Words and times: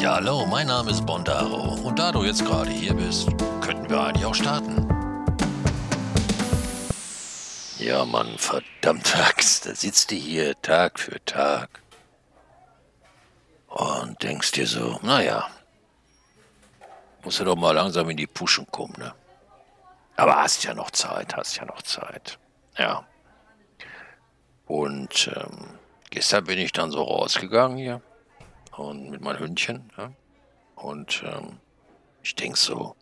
Ja, 0.00 0.14
hallo, 0.14 0.46
mein 0.46 0.66
Name 0.66 0.92
ist 0.92 1.04
Bondaro 1.04 1.74
und 1.86 1.98
da 1.98 2.10
du 2.10 2.24
jetzt 2.24 2.42
gerade 2.46 2.70
hier 2.70 2.94
bist, 2.94 3.28
könnten 3.60 3.90
wir 3.90 4.02
eigentlich 4.02 4.24
auch 4.24 4.34
starten. 4.34 4.88
Ja, 7.78 8.06
Mann, 8.06 8.38
verdammt 8.38 9.14
da 9.14 9.74
sitzt 9.74 10.10
du 10.10 10.14
hier 10.14 10.58
Tag 10.62 10.98
für 10.98 11.22
Tag 11.26 11.82
und 13.68 14.22
denkst 14.22 14.52
dir 14.52 14.66
so, 14.66 14.98
naja, 15.02 15.46
musst 17.22 17.40
du 17.40 17.44
doch 17.44 17.56
mal 17.56 17.72
langsam 17.72 18.08
in 18.08 18.16
die 18.16 18.26
Puschen 18.26 18.66
kommen, 18.70 18.94
ne? 18.96 19.12
Aber 20.16 20.36
hast 20.36 20.64
ja 20.64 20.72
noch 20.72 20.92
Zeit, 20.92 21.36
hast 21.36 21.56
ja 21.56 21.66
noch 21.66 21.82
Zeit. 21.82 22.38
Ja. 22.78 23.04
Und 24.64 25.30
ähm, 25.36 25.78
gestern 26.08 26.44
bin 26.44 26.58
ich 26.58 26.72
dann 26.72 26.90
so 26.90 27.02
rausgegangen 27.02 27.76
hier 27.76 28.00
und 28.80 29.10
mit 29.10 29.20
meinem 29.20 29.40
Hündchen. 29.40 29.92
Ja? 29.96 30.12
Und 30.74 31.22
ähm, 31.26 31.60
ich 32.22 32.34
denke 32.34 32.58
so, 32.58 32.96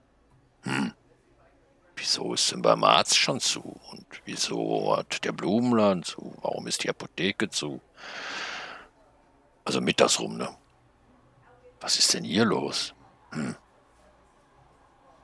hm, 0.62 0.92
wieso 1.96 2.34
ist 2.34 2.50
denn 2.50 2.62
beim 2.62 2.82
Arzt 2.82 3.16
schon 3.16 3.40
zu? 3.40 3.60
Und 3.92 4.06
wieso 4.24 4.96
hat 4.96 5.24
der 5.24 5.32
Blumenladen 5.32 6.02
zu? 6.02 6.34
Warum 6.42 6.66
ist 6.66 6.82
die 6.82 6.90
Apotheke 6.90 7.48
zu? 7.48 7.80
Also 9.64 9.80
mittags 9.80 10.18
rum, 10.18 10.36
ne? 10.36 10.48
Was 11.80 11.98
ist 11.98 12.12
denn 12.14 12.24
hier 12.24 12.44
los? 12.44 12.94
Hm. 13.30 13.54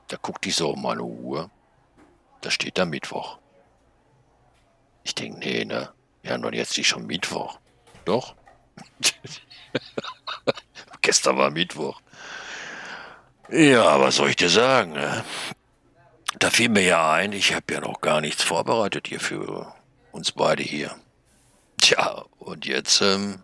Da 0.07 0.17
guckte 0.17 0.49
ich 0.49 0.55
so 0.55 0.69
um 0.71 0.81
meine 0.81 1.03
Uhr. 1.03 1.49
Da 2.41 2.51
steht 2.51 2.77
da 2.77 2.85
Mittwoch. 2.85 3.39
Ich 5.03 5.15
denke, 5.15 5.39
nee, 5.39 5.65
ne? 5.65 5.91
Haben 6.25 6.43
doch 6.43 6.51
jetzt 6.51 6.77
nicht 6.77 6.87
schon 6.87 7.05
Mittwoch. 7.05 7.59
Doch. 8.05 8.35
Gestern 11.05 11.37
war 11.37 11.51
Mittwoch. 11.51 12.01
Ja, 13.51 13.99
was 13.99 14.15
soll 14.15 14.31
ich 14.31 14.37
dir 14.37 14.49
sagen? 14.49 14.93
Ne? 14.93 15.23
Da 16.39 16.49
fiel 16.49 16.69
mir 16.69 16.81
ja 16.81 17.11
ein, 17.11 17.31
ich 17.31 17.53
habe 17.53 17.71
ja 17.71 17.79
noch 17.79 18.01
gar 18.01 18.21
nichts 18.21 18.41
vorbereitet 18.41 19.07
hier 19.07 19.19
für 19.19 19.71
uns 20.11 20.31
beide 20.31 20.63
hier. 20.63 20.95
Tja, 21.79 22.25
und 22.39 22.65
jetzt, 22.65 23.01
ähm, 23.01 23.43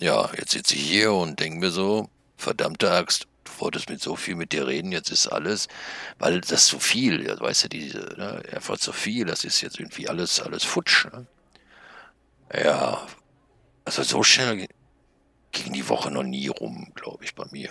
ja, 0.00 0.28
jetzt 0.36 0.50
sitze 0.50 0.74
ich 0.74 0.82
hier 0.82 1.12
und 1.12 1.38
denke 1.38 1.60
mir 1.60 1.70
so, 1.70 2.10
verdammte 2.36 2.90
Axt, 2.90 3.28
du 3.44 3.52
wolltest 3.60 3.88
mit 3.88 4.02
so 4.02 4.16
viel 4.16 4.34
mit 4.34 4.50
dir 4.50 4.66
reden, 4.66 4.90
jetzt 4.90 5.12
ist 5.12 5.28
alles, 5.28 5.68
weil 6.18 6.40
das 6.40 6.66
so 6.66 6.80
viel, 6.80 7.24
ja, 7.24 7.38
weißt 7.38 7.62
du, 7.62 7.68
diese, 7.68 8.12
ne, 8.18 8.42
einfach 8.52 8.76
so 8.76 8.90
viel, 8.90 9.24
das 9.24 9.44
ist 9.44 9.60
jetzt 9.60 9.78
irgendwie 9.78 10.08
alles, 10.08 10.40
alles 10.40 10.64
futsch. 10.64 11.06
Ne? 11.12 11.26
Ja, 12.52 13.06
also 13.84 14.02
so 14.02 14.24
schnell 14.24 14.66
ging 15.68 15.74
die 15.74 15.88
Woche 15.88 16.10
noch 16.10 16.22
nie 16.22 16.48
rum, 16.48 16.92
glaube 16.94 17.24
ich, 17.24 17.34
bei 17.34 17.44
mir. 17.50 17.70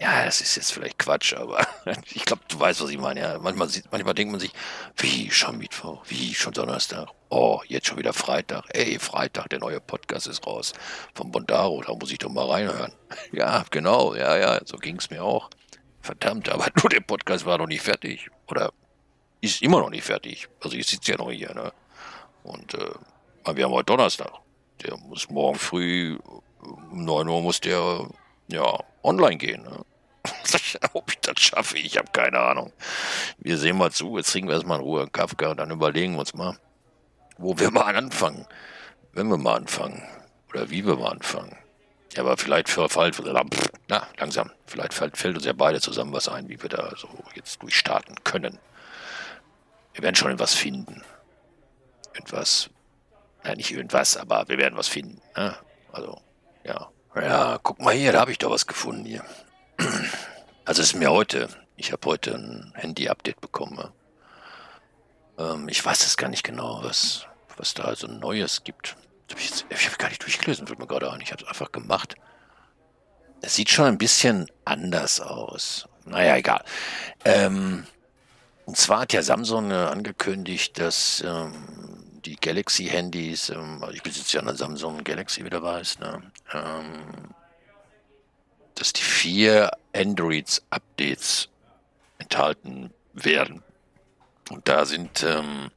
Ja, 0.00 0.24
das 0.24 0.40
ist 0.40 0.56
jetzt 0.56 0.72
vielleicht 0.72 0.98
Quatsch, 0.98 1.32
aber 1.34 1.64
ich 2.12 2.24
glaube, 2.24 2.42
du 2.48 2.58
weißt, 2.58 2.82
was 2.82 2.90
ich 2.90 2.98
meine. 2.98 3.20
Ja, 3.20 3.38
manchmal, 3.38 3.68
manchmal 3.92 4.14
denkt 4.14 4.32
man 4.32 4.40
sich, 4.40 4.52
wie 4.96 5.30
schon 5.30 5.58
Mittwoch, 5.58 6.02
wie 6.08 6.34
schon 6.34 6.52
Donnerstag, 6.52 7.08
oh, 7.30 7.60
jetzt 7.68 7.86
schon 7.86 7.98
wieder 7.98 8.12
Freitag. 8.12 8.64
Ey, 8.70 8.98
Freitag, 8.98 9.48
der 9.50 9.60
neue 9.60 9.80
Podcast 9.80 10.26
ist 10.26 10.44
raus 10.44 10.72
vom 11.14 11.30
Bondaro, 11.30 11.82
da 11.82 11.94
muss 11.94 12.10
ich 12.10 12.18
doch 12.18 12.30
mal 12.30 12.50
reinhören. 12.50 12.92
Ja, 13.32 13.64
genau, 13.70 14.14
ja, 14.16 14.36
ja, 14.36 14.60
so 14.64 14.76
ging 14.76 14.96
es 14.96 15.08
mir 15.08 15.22
auch. 15.22 15.48
Verdammt, 16.00 16.48
aber 16.48 16.66
nur 16.82 16.90
der 16.90 17.00
Podcast 17.00 17.46
war 17.46 17.58
noch 17.58 17.68
nicht 17.68 17.82
fertig. 17.82 18.28
Oder 18.48 18.72
ist 19.40 19.62
immer 19.62 19.78
noch 19.78 19.90
nicht 19.90 20.04
fertig. 20.04 20.48
Also 20.60 20.76
ich 20.76 20.86
sitze 20.88 21.12
ja 21.12 21.18
noch 21.18 21.30
hier, 21.30 21.54
ne? 21.54 21.72
Und 22.42 22.74
äh, 22.74 23.54
wir 23.54 23.64
haben 23.64 23.72
heute 23.72 23.86
Donnerstag. 23.86 24.32
Der 24.82 24.96
muss 24.96 25.30
morgen 25.30 25.58
früh 25.58 26.18
um 26.64 27.04
9 27.04 27.28
Uhr 27.28 27.42
muss 27.42 27.60
der 27.60 28.06
ja 28.48 28.78
online 29.02 29.36
gehen. 29.36 29.62
Ne? 29.62 29.84
Ob 30.92 31.10
ich 31.10 31.20
das 31.20 31.40
schaffe, 31.40 31.78
ich 31.78 31.96
habe 31.98 32.10
keine 32.12 32.38
Ahnung. 32.40 32.72
Wir 33.38 33.58
sehen 33.58 33.76
mal 33.76 33.90
zu, 33.90 34.16
jetzt 34.16 34.32
trinken 34.32 34.48
wir 34.48 34.54
erstmal 34.54 34.78
in 34.78 34.84
Ruhe 34.84 35.08
Kafka 35.08 35.50
und 35.50 35.58
dann 35.58 35.70
überlegen 35.70 36.14
wir 36.14 36.20
uns 36.20 36.34
mal, 36.34 36.56
wo 37.38 37.58
wir 37.58 37.70
mal 37.70 37.96
anfangen. 37.96 38.46
Wenn 39.12 39.28
wir 39.28 39.36
mal 39.36 39.56
anfangen. 39.56 40.02
Oder 40.50 40.70
wie 40.70 40.86
wir 40.86 40.96
mal 40.96 41.12
anfangen. 41.12 41.56
Ja, 42.14 42.22
aber 42.22 42.36
vielleicht 42.36 42.68
verfällt, 42.68 43.20
na, 43.88 44.06
langsam, 44.18 44.50
vielleicht 44.66 44.94
fällt 44.94 45.34
uns 45.34 45.44
ja 45.44 45.52
beide 45.52 45.80
zusammen 45.80 46.12
was 46.12 46.28
ein, 46.28 46.48
wie 46.48 46.62
wir 46.62 46.70
da 46.70 46.92
so 46.96 47.08
jetzt 47.34 47.60
durchstarten 47.60 48.22
können. 48.22 48.58
Wir 49.94 50.04
werden 50.04 50.14
schon 50.14 50.30
etwas 50.30 50.54
finden. 50.54 51.02
Etwas, 52.12 52.70
na, 53.42 53.54
nicht 53.56 53.72
irgendwas, 53.72 54.16
aber 54.16 54.44
wir 54.46 54.58
werden 54.58 54.76
was 54.76 54.86
finden. 54.86 55.20
Ne? 55.36 55.56
Also, 55.90 56.20
ja. 56.64 56.90
Ja, 57.16 57.58
guck 57.62 57.80
mal 57.80 57.94
hier, 57.94 58.12
da 58.12 58.20
habe 58.20 58.32
ich 58.32 58.38
doch 58.38 58.50
was 58.50 58.66
gefunden 58.66 59.04
hier. 59.04 59.24
Also 60.66 60.80
es 60.80 60.94
ist 60.94 60.94
mir 60.94 61.10
heute, 61.10 61.50
ich 61.76 61.92
habe 61.92 62.06
heute 62.06 62.36
ein 62.36 62.72
Handy-Update 62.74 63.38
bekommen. 63.42 63.92
Ähm, 65.38 65.68
ich 65.68 65.84
weiß 65.84 66.06
es 66.06 66.16
gar 66.16 66.30
nicht 66.30 66.42
genau, 66.42 66.82
was, 66.82 67.26
was 67.58 67.74
da 67.74 67.94
so 67.94 68.06
Neues 68.06 68.64
gibt. 68.64 68.96
Ich, 69.36 69.64
ich 69.68 69.86
habe 69.86 69.98
gar 69.98 70.08
nicht 70.08 70.22
durchgelesen, 70.22 70.66
wird 70.66 70.78
mir 70.78 70.86
gerade 70.86 71.10
an. 71.10 71.20
Ich 71.20 71.32
habe 71.32 71.42
es 71.42 71.48
einfach 71.48 71.70
gemacht. 71.70 72.14
Es 73.42 73.56
sieht 73.56 73.68
schon 73.68 73.84
ein 73.84 73.98
bisschen 73.98 74.46
anders 74.64 75.20
aus. 75.20 75.86
Naja, 76.06 76.36
egal. 76.36 76.64
Ähm, 77.26 77.86
und 78.64 78.78
zwar 78.78 79.00
hat 79.00 79.12
ja 79.12 79.22
Samsung 79.22 79.70
äh, 79.70 79.74
angekündigt, 79.74 80.78
dass 80.78 81.22
ähm, 81.26 81.52
die 82.24 82.36
Galaxy-Handys, 82.36 83.50
ähm, 83.50 83.82
also 83.82 83.94
ich 83.94 84.02
besitze 84.02 84.36
ja 84.36 84.42
eine 84.42 84.56
Samsung 84.56 85.04
Galaxy, 85.04 85.44
wie 85.44 85.50
du 85.50 85.62
weißt, 85.62 86.00
ne? 86.00 86.22
ähm, 86.52 87.34
dass 88.74 88.92
die 88.92 89.02
vier 89.02 89.70
Androids-Updates 89.94 91.48
enthalten 92.18 92.92
werden. 93.12 93.62
Und 94.50 94.68
da 94.68 94.84
sind 94.84 95.22
ähm, 95.22 95.70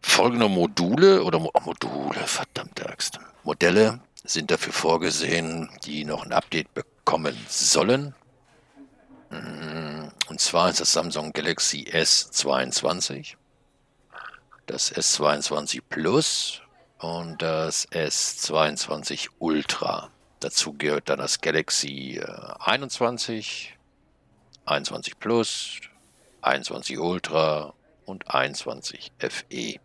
folgende 0.00 0.48
Module 0.48 1.22
oder 1.24 1.38
Mo 1.38 1.50
Module, 1.64 2.20
verdammte 2.26 2.88
Axt, 2.88 3.18
Modelle 3.44 4.00
sind 4.24 4.50
dafür 4.50 4.72
vorgesehen, 4.72 5.68
die 5.84 6.04
noch 6.04 6.24
ein 6.24 6.32
Update 6.32 6.72
bekommen 6.74 7.36
sollen. 7.48 8.14
Mm, 9.30 10.08
und 10.28 10.40
zwar 10.40 10.70
ist 10.70 10.80
das 10.80 10.92
Samsung 10.92 11.32
Galaxy 11.32 11.88
S22, 11.90 13.34
das 14.66 14.92
S22 14.94 15.80
Plus 15.88 16.62
und 16.98 17.42
das 17.42 17.88
S22 17.90 19.28
Ultra. 19.38 20.10
Dazu 20.40 20.72
gehört 20.72 21.08
dann 21.08 21.18
das 21.18 21.40
Galaxy 21.40 22.20
21, 22.60 23.76
äh, 24.66 24.70
21 24.70 25.18
Plus, 25.18 25.80
21 26.42 26.98
Ultra 26.98 27.74
und 28.06 28.28
21 28.32 29.12
FE. 29.18 29.80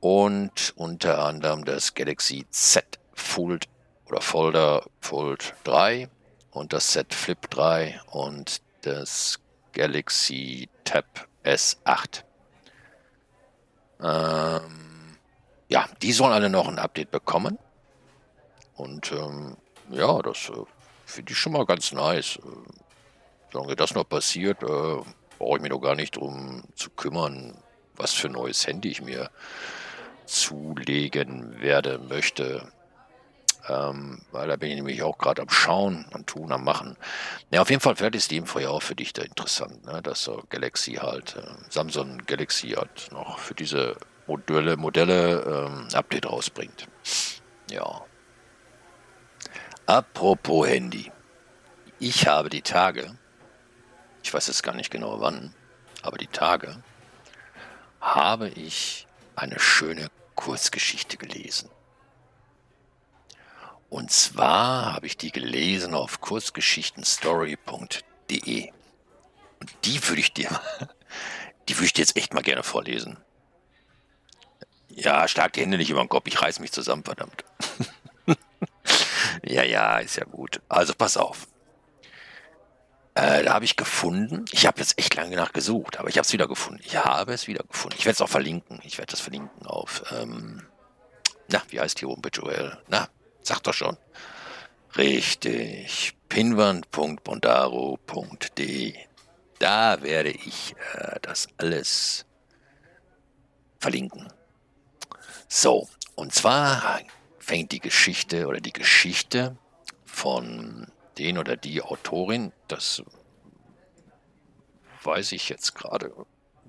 Und 0.00 0.72
unter 0.76 1.24
anderem 1.24 1.64
das 1.64 1.94
Galaxy 1.94 2.46
Z 2.50 2.98
Fold 3.14 3.68
oder 4.06 4.20
Folder 4.20 4.86
Fold 5.00 5.54
3 5.64 6.08
und 6.50 6.72
das 6.72 6.88
Z 6.88 7.14
Flip 7.14 7.50
3 7.50 8.00
und 8.10 8.62
das 8.82 9.38
Galaxy 9.72 10.68
Tab 10.84 11.28
S8. 11.44 12.24
Ähm, 14.02 15.16
ja, 15.68 15.86
die 16.02 16.12
sollen 16.12 16.32
alle 16.32 16.50
noch 16.50 16.68
ein 16.68 16.78
Update 16.78 17.10
bekommen. 17.10 17.58
Und 18.74 19.12
ähm, 19.12 19.56
ja, 19.90 20.20
das 20.22 20.48
äh, 20.48 20.64
finde 21.06 21.32
ich 21.32 21.38
schon 21.38 21.52
mal 21.52 21.66
ganz 21.66 21.92
nice. 21.92 22.36
Äh, 22.36 22.72
solange 23.52 23.76
das 23.76 23.94
noch 23.94 24.08
passiert, 24.08 24.62
äh, 24.62 24.96
brauche 25.38 25.56
ich 25.56 25.62
mich 25.62 25.70
noch 25.70 25.80
gar 25.80 25.94
nicht 25.94 26.16
drum 26.16 26.64
zu 26.74 26.90
kümmern, 26.90 27.56
was 27.96 28.12
für 28.12 28.28
ein 28.28 28.32
neues 28.32 28.66
Handy 28.66 28.90
ich 28.90 29.02
mir 29.02 29.30
zulegen 30.26 31.60
werde, 31.60 31.98
möchte. 31.98 32.70
Ähm, 33.68 34.22
weil 34.32 34.48
da 34.48 34.56
bin 34.56 34.70
ich 34.70 34.76
nämlich 34.76 35.02
auch 35.02 35.18
gerade 35.18 35.42
am 35.42 35.50
Schauen, 35.50 36.06
am 36.12 36.24
Tun, 36.24 36.50
am 36.52 36.64
Machen. 36.64 36.96
Ja, 37.50 37.60
auf 37.60 37.70
jeden 37.70 37.80
Fall 37.80 37.98
wäre 38.00 38.10
das 38.10 38.24
Steam-Feuer 38.24 38.70
auch 38.70 38.82
für 38.82 38.94
dich 38.94 39.12
da 39.12 39.22
interessant, 39.22 39.84
ne? 39.84 40.00
dass 40.02 40.24
so 40.24 40.42
Galaxy 40.48 40.94
halt, 40.94 41.36
äh, 41.36 41.42
Samsung 41.68 42.18
Galaxy 42.26 42.70
halt 42.70 43.08
noch 43.12 43.38
für 43.38 43.54
diese 43.54 43.96
Modelle, 44.26 44.76
Modelle 44.76 45.40
ähm, 45.42 45.88
Update 45.92 46.26
rausbringt. 46.26 46.86
Ja. 47.70 48.02
Apropos 49.86 50.68
Handy. 50.68 51.10
Ich 51.98 52.26
habe 52.26 52.48
die 52.48 52.62
Tage, 52.62 53.18
ich 54.22 54.32
weiß 54.32 54.46
jetzt 54.46 54.62
gar 54.62 54.74
nicht 54.74 54.90
genau 54.90 55.20
wann, 55.20 55.54
aber 56.02 56.16
die 56.16 56.28
Tage 56.28 56.82
habe 58.00 58.48
ich 58.48 59.06
eine 59.36 59.58
schöne 59.58 60.08
Kurzgeschichte 60.34 61.18
gelesen. 61.18 61.68
Und 63.90 64.10
zwar 64.10 64.94
habe 64.94 65.06
ich 65.06 65.16
die 65.16 65.32
gelesen 65.32 65.94
auf 65.94 66.20
kurzgeschichtenstory.de. 66.20 68.72
Und 69.60 69.70
die 69.84 70.08
würde 70.08 70.20
ich 70.20 70.32
dir, 70.32 70.48
die 71.68 71.76
würde 71.76 71.86
ich 71.86 71.92
dir 71.92 72.02
jetzt 72.02 72.16
echt 72.16 72.32
mal 72.32 72.42
gerne 72.42 72.62
vorlesen. 72.62 73.18
Ja, 74.88 75.28
stark 75.28 75.52
die 75.52 75.60
Hände 75.60 75.76
nicht 75.76 75.90
über 75.90 76.00
den 76.00 76.08
Kopf, 76.08 76.26
ich 76.26 76.40
reiß 76.40 76.60
mich 76.60 76.72
zusammen, 76.72 77.04
verdammt. 77.04 77.44
Ja, 79.42 79.62
ja, 79.62 79.98
ist 79.98 80.16
ja 80.16 80.24
gut. 80.24 80.60
Also 80.68 80.94
pass 80.94 81.16
auf. 81.16 81.46
Äh, 83.14 83.44
da 83.44 83.54
habe 83.54 83.64
ich 83.64 83.76
gefunden. 83.76 84.44
Ich 84.52 84.66
habe 84.66 84.80
jetzt 84.80 84.98
echt 84.98 85.14
lange 85.14 85.36
nachgesucht, 85.36 85.98
aber 85.98 86.08
ich 86.08 86.16
habe 86.16 86.26
es 86.26 86.32
wieder 86.32 86.48
gefunden. 86.48 86.80
Ich 86.84 86.96
habe 86.96 87.32
es 87.32 87.46
wieder 87.46 87.64
gefunden. 87.64 87.96
Ich 87.98 88.06
werde 88.06 88.14
es 88.14 88.20
auch 88.20 88.28
verlinken. 88.28 88.80
Ich 88.84 88.98
werde 88.98 89.10
das 89.10 89.20
verlinken 89.20 89.66
auf. 89.66 90.02
Ähm, 90.12 90.62
na, 91.48 91.62
wie 91.68 91.80
heißt 91.80 92.00
die 92.00 92.06
Homepage 92.06 92.30
Joel? 92.32 92.78
Na, 92.88 93.08
sag 93.42 93.60
doch 93.60 93.74
schon. 93.74 93.96
Richtig. 94.96 96.14
Pinwand.bondaro.de. 96.28 98.94
Da 99.58 100.02
werde 100.02 100.30
ich 100.30 100.74
äh, 100.94 101.18
das 101.22 101.48
alles 101.58 102.24
verlinken. 103.78 104.32
So, 105.48 105.88
und 106.14 106.34
zwar 106.34 107.00
fängt 107.38 107.72
die 107.72 107.80
Geschichte 107.80 108.46
oder 108.46 108.60
die 108.60 108.72
Geschichte 108.72 109.56
von 110.04 110.86
den 111.18 111.38
oder 111.38 111.56
die 111.56 111.82
Autorin, 111.82 112.52
das 112.68 113.02
weiß 115.02 115.32
ich 115.32 115.48
jetzt 115.48 115.74
gerade 115.74 116.12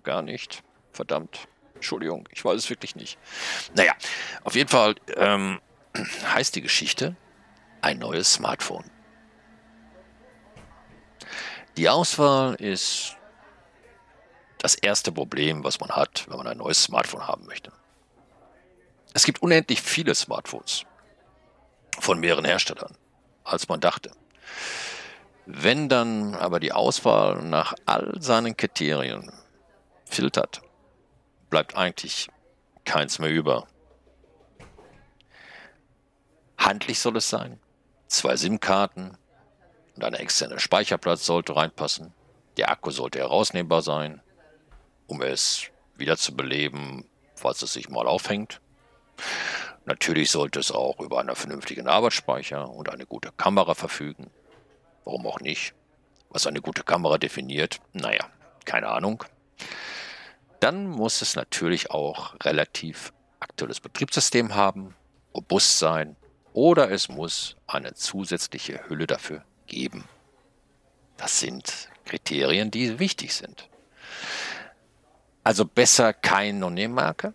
gar 0.03 0.21
nicht. 0.21 0.63
Verdammt. 0.91 1.47
Entschuldigung, 1.75 2.27
ich 2.31 2.43
weiß 2.43 2.57
es 2.57 2.69
wirklich 2.69 2.95
nicht. 2.95 3.17
Naja, 3.75 3.93
auf 4.43 4.55
jeden 4.55 4.69
Fall 4.69 4.95
ähm, 5.15 5.59
heißt 5.95 6.55
die 6.55 6.61
Geschichte 6.61 7.15
ein 7.81 7.99
neues 7.99 8.33
Smartphone. 8.33 8.85
Die 11.77 11.89
Auswahl 11.89 12.55
ist 12.55 13.15
das 14.57 14.75
erste 14.75 15.11
Problem, 15.11 15.63
was 15.63 15.79
man 15.79 15.89
hat, 15.89 16.25
wenn 16.29 16.37
man 16.37 16.47
ein 16.47 16.57
neues 16.57 16.83
Smartphone 16.83 17.27
haben 17.27 17.45
möchte. 17.45 17.71
Es 19.13 19.25
gibt 19.25 19.41
unendlich 19.41 19.81
viele 19.81 20.13
Smartphones 20.15 20.85
von 21.99 22.19
mehreren 22.19 22.45
Herstellern, 22.45 22.95
als 23.43 23.67
man 23.67 23.79
dachte. 23.79 24.11
Wenn 25.45 25.89
dann 25.89 26.35
aber 26.35 26.59
die 26.59 26.71
Auswahl 26.71 27.41
nach 27.41 27.73
all 27.85 28.21
seinen 28.21 28.55
Kriterien 28.55 29.31
filtert, 30.05 30.61
bleibt 31.49 31.75
eigentlich 31.75 32.29
keins 32.85 33.19
mehr 33.19 33.31
über. 33.31 33.67
Handlich 36.61 36.99
soll 36.99 37.17
es 37.17 37.27
sein. 37.27 37.59
Zwei 38.05 38.35
SIM-Karten 38.35 39.17
und 39.95 40.03
ein 40.03 40.13
externer 40.13 40.59
Speicherplatz 40.59 41.25
sollte 41.25 41.55
reinpassen. 41.55 42.13
Der 42.55 42.69
Akku 42.69 42.91
sollte 42.91 43.17
herausnehmbar 43.17 43.81
sein, 43.81 44.21
um 45.07 45.23
es 45.23 45.63
wieder 45.95 46.17
zu 46.17 46.35
beleben, 46.35 47.09
falls 47.33 47.63
es 47.63 47.73
sich 47.73 47.89
mal 47.89 48.07
aufhängt. 48.07 48.61
Natürlich 49.85 50.29
sollte 50.29 50.59
es 50.59 50.71
auch 50.71 50.99
über 50.99 51.19
einen 51.19 51.35
vernünftigen 51.35 51.87
Arbeitsspeicher 51.87 52.69
und 52.69 52.89
eine 52.89 53.07
gute 53.07 53.31
Kamera 53.31 53.73
verfügen. 53.73 54.29
Warum 55.03 55.25
auch 55.25 55.39
nicht? 55.39 55.73
Was 56.29 56.45
eine 56.45 56.61
gute 56.61 56.83
Kamera 56.83 57.17
definiert? 57.17 57.79
Naja, 57.91 58.29
keine 58.65 58.89
Ahnung. 58.89 59.23
Dann 60.59 60.85
muss 60.85 61.23
es 61.23 61.35
natürlich 61.35 61.89
auch 61.89 62.35
relativ 62.43 63.13
aktuelles 63.39 63.79
Betriebssystem 63.79 64.53
haben, 64.53 64.95
robust 65.33 65.79
sein 65.79 66.17
oder 66.53 66.91
es 66.91 67.09
muss 67.09 67.55
eine 67.67 67.93
zusätzliche 67.93 68.87
Hülle 68.87 69.07
dafür 69.07 69.43
geben. 69.67 70.05
Das 71.17 71.39
sind 71.39 71.89
Kriterien, 72.05 72.71
die 72.71 72.99
wichtig 72.99 73.33
sind. 73.33 73.69
Also 75.43 75.65
besser 75.65 76.13
kein 76.13 76.59
No-Name-Marke 76.59 77.33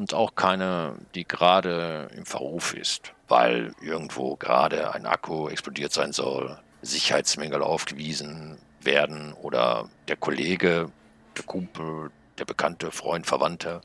und 0.00 0.14
auch 0.14 0.34
keine, 0.34 0.96
die 1.14 1.26
gerade 1.26 2.08
im 2.16 2.26
Verruf 2.26 2.74
ist, 2.74 3.12
weil 3.28 3.74
irgendwo 3.80 4.36
gerade 4.36 4.92
ein 4.92 5.06
Akku 5.06 5.48
explodiert 5.48 5.92
sein 5.92 6.12
soll, 6.12 6.58
Sicherheitsmängel 6.82 7.62
aufgewiesen 7.62 8.58
werden 8.80 9.32
oder 9.34 9.88
der 10.08 10.16
Kollege, 10.16 10.90
der 11.36 11.44
Kumpel, 11.44 12.10
der 12.38 12.44
bekannte 12.44 12.90
Freund, 12.90 13.26
Verwandte 13.26 13.80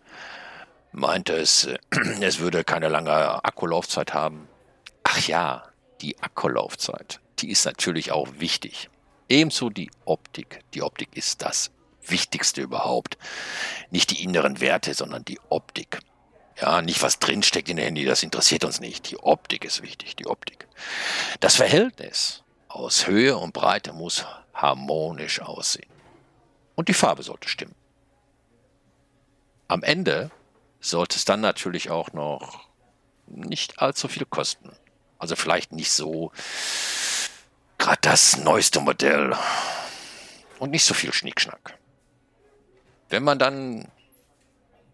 meinte 0.91 1.33
es, 1.33 1.67
es 2.21 2.39
würde 2.39 2.63
keine 2.63 2.87
lange 2.87 3.43
Akkulaufzeit 3.43 4.13
haben. 4.13 4.47
Ach 5.15 5.27
ja, 5.27 5.63
die 6.01 6.19
Akkulaufzeit, 6.23 7.19
die 7.37 7.51
ist 7.51 7.65
natürlich 7.65 8.11
auch 8.11 8.27
wichtig. 8.39 8.89
Ebenso 9.29 9.69
die 9.69 9.91
Optik. 10.05 10.61
Die 10.73 10.81
Optik 10.81 11.15
ist 11.15 11.43
das 11.43 11.69
Wichtigste 12.01 12.61
überhaupt. 12.61 13.19
Nicht 13.91 14.09
die 14.09 14.23
inneren 14.23 14.59
Werte, 14.59 14.95
sondern 14.95 15.23
die 15.23 15.39
Optik. 15.49 15.99
Ja, 16.59 16.81
nicht 16.81 17.03
was 17.03 17.19
drinsteckt 17.19 17.69
in 17.69 17.77
der 17.77 17.85
Handy, 17.85 18.05
das 18.05 18.23
interessiert 18.23 18.63
uns 18.63 18.79
nicht. 18.79 19.11
Die 19.11 19.19
Optik 19.19 19.65
ist 19.65 19.83
wichtig, 19.83 20.15
die 20.15 20.25
Optik. 20.25 20.67
Das 21.39 21.55
Verhältnis 21.57 22.43
aus 22.67 23.05
Höhe 23.05 23.37
und 23.37 23.53
Breite 23.53 23.93
muss 23.93 24.25
harmonisch 24.55 25.41
aussehen. 25.41 25.91
Und 26.73 26.87
die 26.89 26.95
Farbe 26.95 27.21
sollte 27.21 27.49
stimmen. 27.49 27.75
Am 29.67 29.83
Ende 29.83 30.31
sollte 30.79 31.17
es 31.17 31.25
dann 31.25 31.41
natürlich 31.41 31.91
auch 31.91 32.13
noch 32.13 32.67
nicht 33.27 33.79
allzu 33.79 34.07
viel 34.07 34.25
kosten. 34.25 34.71
Also 35.23 35.37
vielleicht 35.37 35.71
nicht 35.71 35.89
so 35.89 36.33
gerade 37.77 37.99
das 38.01 38.35
neueste 38.35 38.81
Modell 38.81 39.33
und 40.59 40.71
nicht 40.71 40.83
so 40.83 40.93
viel 40.93 41.13
Schnickschnack. 41.13 41.79
Wenn 43.07 43.23
man 43.23 43.39
dann 43.39 43.89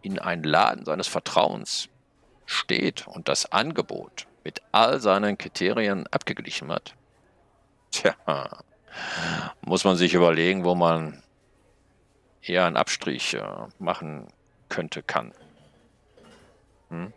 in 0.04 0.20
einen 0.20 0.44
Laden 0.44 0.86
seines 0.86 1.08
Vertrauens 1.08 1.90
steht 2.46 3.08
und 3.08 3.28
das 3.28 3.52
Angebot 3.52 4.28
mit 4.44 4.62
all 4.72 5.00
seinen 5.00 5.36
Kriterien 5.40 6.06
abgeglichen 6.06 6.72
hat, 6.72 6.94
tja, 7.90 8.14
muss 9.62 9.84
man 9.84 9.98
sich 9.98 10.14
überlegen, 10.14 10.64
wo 10.64 10.76
man 10.76 11.24
eher 12.44 12.68
einen 12.68 12.78
Abstrich 12.78 13.34
äh, 13.34 13.44
machen 13.80 14.28
könnte, 14.70 15.02
kann. 15.02 15.34
Hm? 16.90 17.14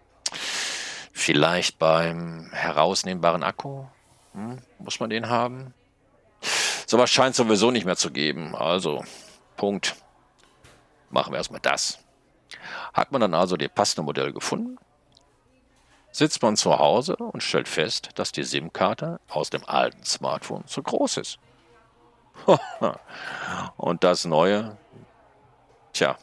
Vielleicht 1.23 1.79
beim 1.79 2.51
herausnehmbaren 2.51 3.45
Akku? 3.45 3.85
Hm? 4.33 4.59
Muss 4.81 4.99
man 4.99 5.09
den 5.09 5.29
haben? 5.29 5.73
Sowas 6.85 7.11
scheint 7.11 7.37
sowieso 7.37 7.71
nicht 7.71 7.85
mehr 7.85 7.97
zu 7.97 8.11
geben. 8.11 8.57
Also, 8.57 9.05
Punkt. 9.57 9.95
Machen 11.11 11.33
wir 11.33 11.37
erstmal 11.37 11.61
das. 11.61 12.01
Hat 12.93 13.13
man 13.13 13.21
dann 13.21 13.35
also 13.35 13.57
das 13.57 13.69
passende 13.69 14.03
Modell 14.03 14.33
gefunden, 14.33 14.79
sitzt 16.11 16.43
man 16.43 16.57
zu 16.57 16.77
Hause 16.77 17.15
und 17.15 17.41
stellt 17.41 17.69
fest, 17.69 18.09
dass 18.17 18.33
die 18.33 18.43
SIM-Karte 18.43 19.21
aus 19.29 19.49
dem 19.49 19.65
alten 19.65 20.05
Smartphone 20.05 20.67
zu 20.67 20.83
groß 20.83 21.19
ist. 21.19 21.39
und 23.77 24.03
das 24.03 24.25
neue, 24.25 24.77
tja, 25.93 26.19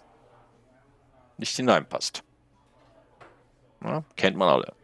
nicht 1.37 1.55
hineinpasst. 1.55 2.21
Ja, 3.81 4.03
kennt 4.17 4.35
man 4.35 4.49
alle. 4.49 4.78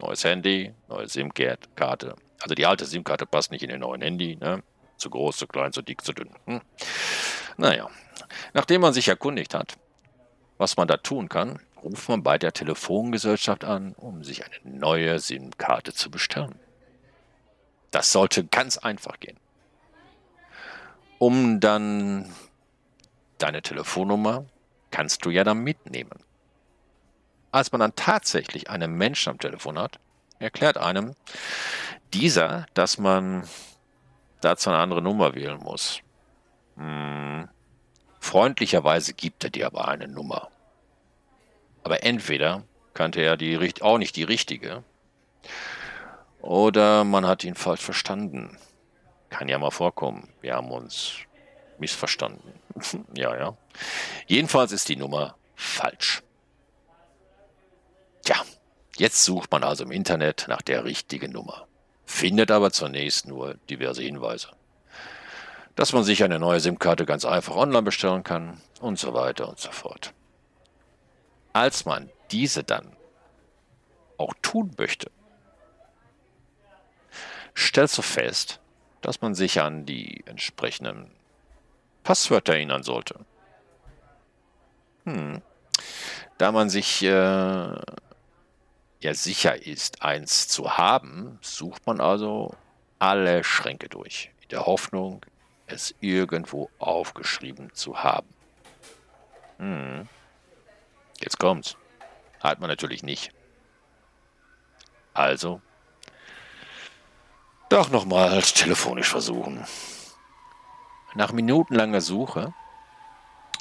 Neues 0.00 0.24
Handy, 0.24 0.72
neue 0.88 1.08
SIM-Karte. 1.08 2.16
Also 2.40 2.54
die 2.54 2.66
alte 2.66 2.86
SIM-Karte 2.86 3.26
passt 3.26 3.50
nicht 3.50 3.62
in 3.62 3.68
den 3.68 3.80
neuen 3.80 4.00
Handy. 4.00 4.36
Ne? 4.36 4.62
Zu 4.96 5.10
groß, 5.10 5.36
zu 5.36 5.46
klein, 5.46 5.72
zu 5.72 5.82
dick, 5.82 6.02
zu 6.02 6.12
dünn. 6.12 6.30
Hm. 6.46 6.60
Naja, 7.56 7.88
nachdem 8.54 8.80
man 8.80 8.92
sich 8.92 9.08
erkundigt 9.08 9.54
hat, 9.54 9.76
was 10.58 10.76
man 10.76 10.88
da 10.88 10.96
tun 10.96 11.28
kann, 11.28 11.58
ruft 11.82 12.08
man 12.08 12.22
bei 12.22 12.38
der 12.38 12.52
Telefongesellschaft 12.52 13.64
an, 13.64 13.94
um 13.94 14.24
sich 14.24 14.44
eine 14.44 14.76
neue 14.78 15.18
SIM-Karte 15.18 15.92
zu 15.92 16.10
bestellen. 16.10 16.58
Das 17.90 18.12
sollte 18.12 18.44
ganz 18.44 18.78
einfach 18.78 19.20
gehen. 19.20 19.38
Um 21.18 21.60
dann 21.60 22.32
deine 23.38 23.62
Telefonnummer 23.62 24.46
kannst 24.90 25.24
du 25.24 25.30
ja 25.30 25.44
dann 25.44 25.58
mitnehmen. 25.58 26.18
Als 27.52 27.72
man 27.72 27.80
dann 27.80 27.96
tatsächlich 27.96 28.70
einen 28.70 28.92
Menschen 28.92 29.30
am 29.30 29.38
Telefon 29.38 29.78
hat, 29.78 29.98
erklärt 30.38 30.78
einem 30.78 31.14
dieser, 32.12 32.66
dass 32.74 32.98
man 32.98 33.48
dazu 34.40 34.70
eine 34.70 34.78
andere 34.78 35.02
Nummer 35.02 35.34
wählen 35.34 35.58
muss. 35.58 36.00
Hm. 36.76 37.48
Freundlicherweise 38.20 39.14
gibt 39.14 39.44
er 39.44 39.50
dir 39.50 39.66
aber 39.66 39.88
eine 39.88 40.06
Nummer. 40.06 40.48
Aber 41.82 42.02
entweder 42.02 42.64
kannte 42.94 43.20
er 43.20 43.36
die, 43.36 43.74
auch 43.80 43.98
nicht 43.98 44.16
die 44.16 44.24
richtige, 44.24 44.84
oder 46.40 47.04
man 47.04 47.26
hat 47.26 47.44
ihn 47.44 47.54
falsch 47.54 47.82
verstanden. 47.82 48.56
Kann 49.28 49.48
ja 49.48 49.58
mal 49.58 49.70
vorkommen. 49.70 50.28
Wir 50.40 50.54
haben 50.54 50.70
uns 50.70 51.16
missverstanden. 51.78 52.52
ja, 53.14 53.36
ja. 53.36 53.56
Jedenfalls 54.26 54.72
ist 54.72 54.88
die 54.88 54.96
Nummer 54.96 55.36
falsch. 55.54 56.22
Jetzt 59.00 59.24
sucht 59.24 59.50
man 59.50 59.64
also 59.64 59.84
im 59.84 59.92
Internet 59.92 60.44
nach 60.48 60.60
der 60.60 60.84
richtigen 60.84 61.32
Nummer, 61.32 61.66
findet 62.04 62.50
aber 62.50 62.70
zunächst 62.70 63.26
nur 63.26 63.54
diverse 63.70 64.02
Hinweise. 64.02 64.50
Dass 65.74 65.94
man 65.94 66.04
sich 66.04 66.22
eine 66.22 66.38
neue 66.38 66.60
SIM-Karte 66.60 67.06
ganz 67.06 67.24
einfach 67.24 67.56
online 67.56 67.80
bestellen 67.80 68.24
kann 68.24 68.60
und 68.78 68.98
so 68.98 69.14
weiter 69.14 69.48
und 69.48 69.58
so 69.58 69.70
fort. 69.70 70.12
Als 71.54 71.86
man 71.86 72.10
diese 72.30 72.62
dann 72.62 72.94
auch 74.18 74.34
tun 74.42 74.72
möchte, 74.76 75.10
stellst 77.56 77.96
du 77.96 78.02
fest, 78.02 78.60
dass 79.00 79.22
man 79.22 79.34
sich 79.34 79.62
an 79.62 79.86
die 79.86 80.22
entsprechenden 80.26 81.10
Passwörter 82.02 82.52
erinnern 82.52 82.82
sollte. 82.82 83.18
Hm. 85.06 85.40
Da 86.36 86.52
man 86.52 86.68
sich 86.68 87.02
äh, 87.02 87.76
ja 89.00 89.14
sicher 89.14 89.66
ist, 89.66 90.02
eins 90.02 90.48
zu 90.48 90.76
haben, 90.76 91.38
sucht 91.40 91.86
man 91.86 92.00
also 92.00 92.54
alle 92.98 93.44
Schränke 93.44 93.88
durch, 93.88 94.30
in 94.42 94.48
der 94.50 94.66
Hoffnung, 94.66 95.24
es 95.66 95.94
irgendwo 96.00 96.70
aufgeschrieben 96.78 97.72
zu 97.72 98.02
haben. 98.02 98.28
Hm. 99.58 100.08
Jetzt 101.20 101.38
kommt's. 101.38 101.76
Hat 102.40 102.60
man 102.60 102.68
natürlich 102.70 103.02
nicht. 103.02 103.32
Also, 105.12 105.60
doch 107.68 107.90
nochmal 107.90 108.40
telefonisch 108.42 109.08
versuchen. 109.08 109.66
Nach 111.14 111.32
minutenlanger 111.32 112.00
Suche, 112.00 112.54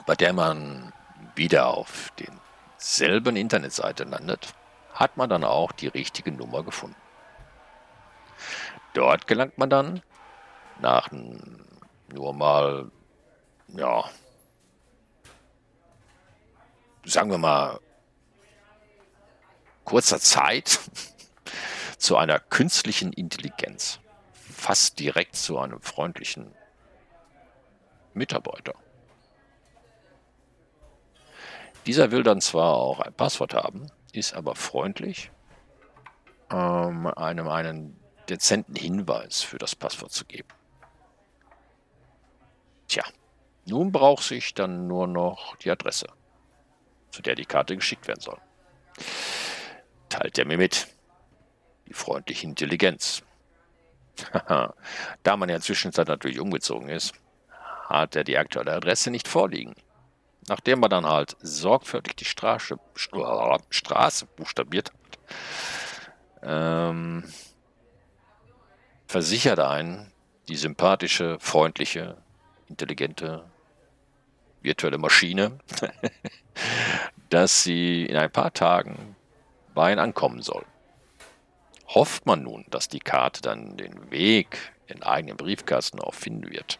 bei 0.06 0.16
der 0.16 0.34
man 0.34 0.94
wieder 1.36 1.68
auf 1.68 2.12
denselben 2.18 3.36
Internetseite 3.36 4.04
landet, 4.06 4.54
hat 5.00 5.16
man 5.16 5.30
dann 5.30 5.46
auch 5.46 5.72
die 5.72 5.88
richtige 5.88 6.34
Nummer 6.34 6.62
gefunden. 6.62 6.98
Dort 8.94 9.28
gelangt 9.28 9.58
man 9.58 9.70
dann 9.70 10.02
nach 10.80 11.10
nur 11.12 12.34
mal, 12.34 12.92
ja, 13.70 14.04
sagen 17.06 17.32
wir 17.32 17.38
mal, 17.38 17.80
kurzer 19.86 20.20
Zeit 20.20 20.82
zu 21.98 22.18
einer 22.18 22.40
künstlichen 22.40 23.14
Intelligenz, 23.14 24.02
fast 24.34 25.00
direkt 25.00 25.38
zu 25.38 25.60
einem 25.60 25.82
freundlichen 25.82 26.54
Mitarbeiter. 28.14 28.74
Dieser 31.86 32.12
will 32.12 32.24
dann 32.24 32.42
zwar 32.42 32.74
auch 32.74 33.00
ein 33.00 33.14
Passwort 33.14 33.54
haben, 33.54 33.90
ist 34.14 34.34
aber 34.34 34.56
freundlich, 34.56 35.32
ähm, 36.52 37.08
einem 37.08 37.48
einen 37.48 38.00
dezenten 38.30 38.76
Hinweis 38.76 39.42
für 39.42 39.58
das 39.58 39.76
Passwort 39.76 40.12
zu 40.12 40.26
geben. 40.26 40.50
Tja, 42.88 43.04
nun 43.66 43.92
braucht 43.92 44.24
sich 44.24 44.54
dann 44.54 44.88
nur 44.88 45.08
noch 45.08 45.56
die 45.58 45.72
Adresse, 45.72 46.08
zu 47.12 47.22
der 47.22 47.36
die 47.36 47.46
Karte 47.46 47.76
geschickt 47.76 48.08
werden 48.08 48.22
soll. 48.22 48.40
Teilt 50.10 50.38
er 50.38 50.46
mir 50.46 50.58
mit. 50.58 50.88
Die 51.88 51.94
freundliche 51.94 52.46
Intelligenz. 52.48 53.24
da 55.24 55.38
man 55.38 55.50
ja 55.50 55.56
inzwischen 55.56 55.92
natürlich 55.96 56.40
umgezogen 56.40 56.90
ist, 56.90 57.14
hat 57.88 58.16
er 58.16 58.24
die 58.24 58.38
aktuelle 58.38 58.74
Adresse 58.74 59.12
nicht 59.12 59.28
vorliegen. 59.28 59.76
Nachdem 60.50 60.80
man 60.80 60.90
dann 60.90 61.06
halt 61.06 61.38
sorgfältig 61.42 62.16
die 62.16 62.26
Straße, 62.26 62.80
Straße 63.70 64.26
buchstabiert 64.36 64.92
hat, 64.92 65.20
ähm, 66.42 67.24
versichert 69.06 69.60
einen 69.60 70.12
die 70.48 70.56
sympathische, 70.56 71.38
freundliche, 71.40 72.18
intelligente 72.68 73.46
virtuelle 74.62 74.98
Maschine, 74.98 75.60
dass 77.30 77.64
sie 77.64 78.06
in 78.08 78.18
ein 78.18 78.32
paar 78.32 78.52
Tagen 78.52 79.16
bei 79.76 79.92
Ihnen 79.92 80.00
ankommen 80.00 80.42
soll. 80.42 80.66
Hofft 81.88 82.26
man 82.26 82.42
nun, 82.42 82.66
dass 82.72 82.88
die 82.88 83.00
Karte 83.00 83.44
dann 83.44 83.78
den 83.78 84.10
Weg 84.10 84.74
in 84.88 85.04
eigenen 85.04 85.38
Briefkasten 85.38 86.00
auch 86.00 86.16
finden 86.16 86.50
wird. 86.50 86.80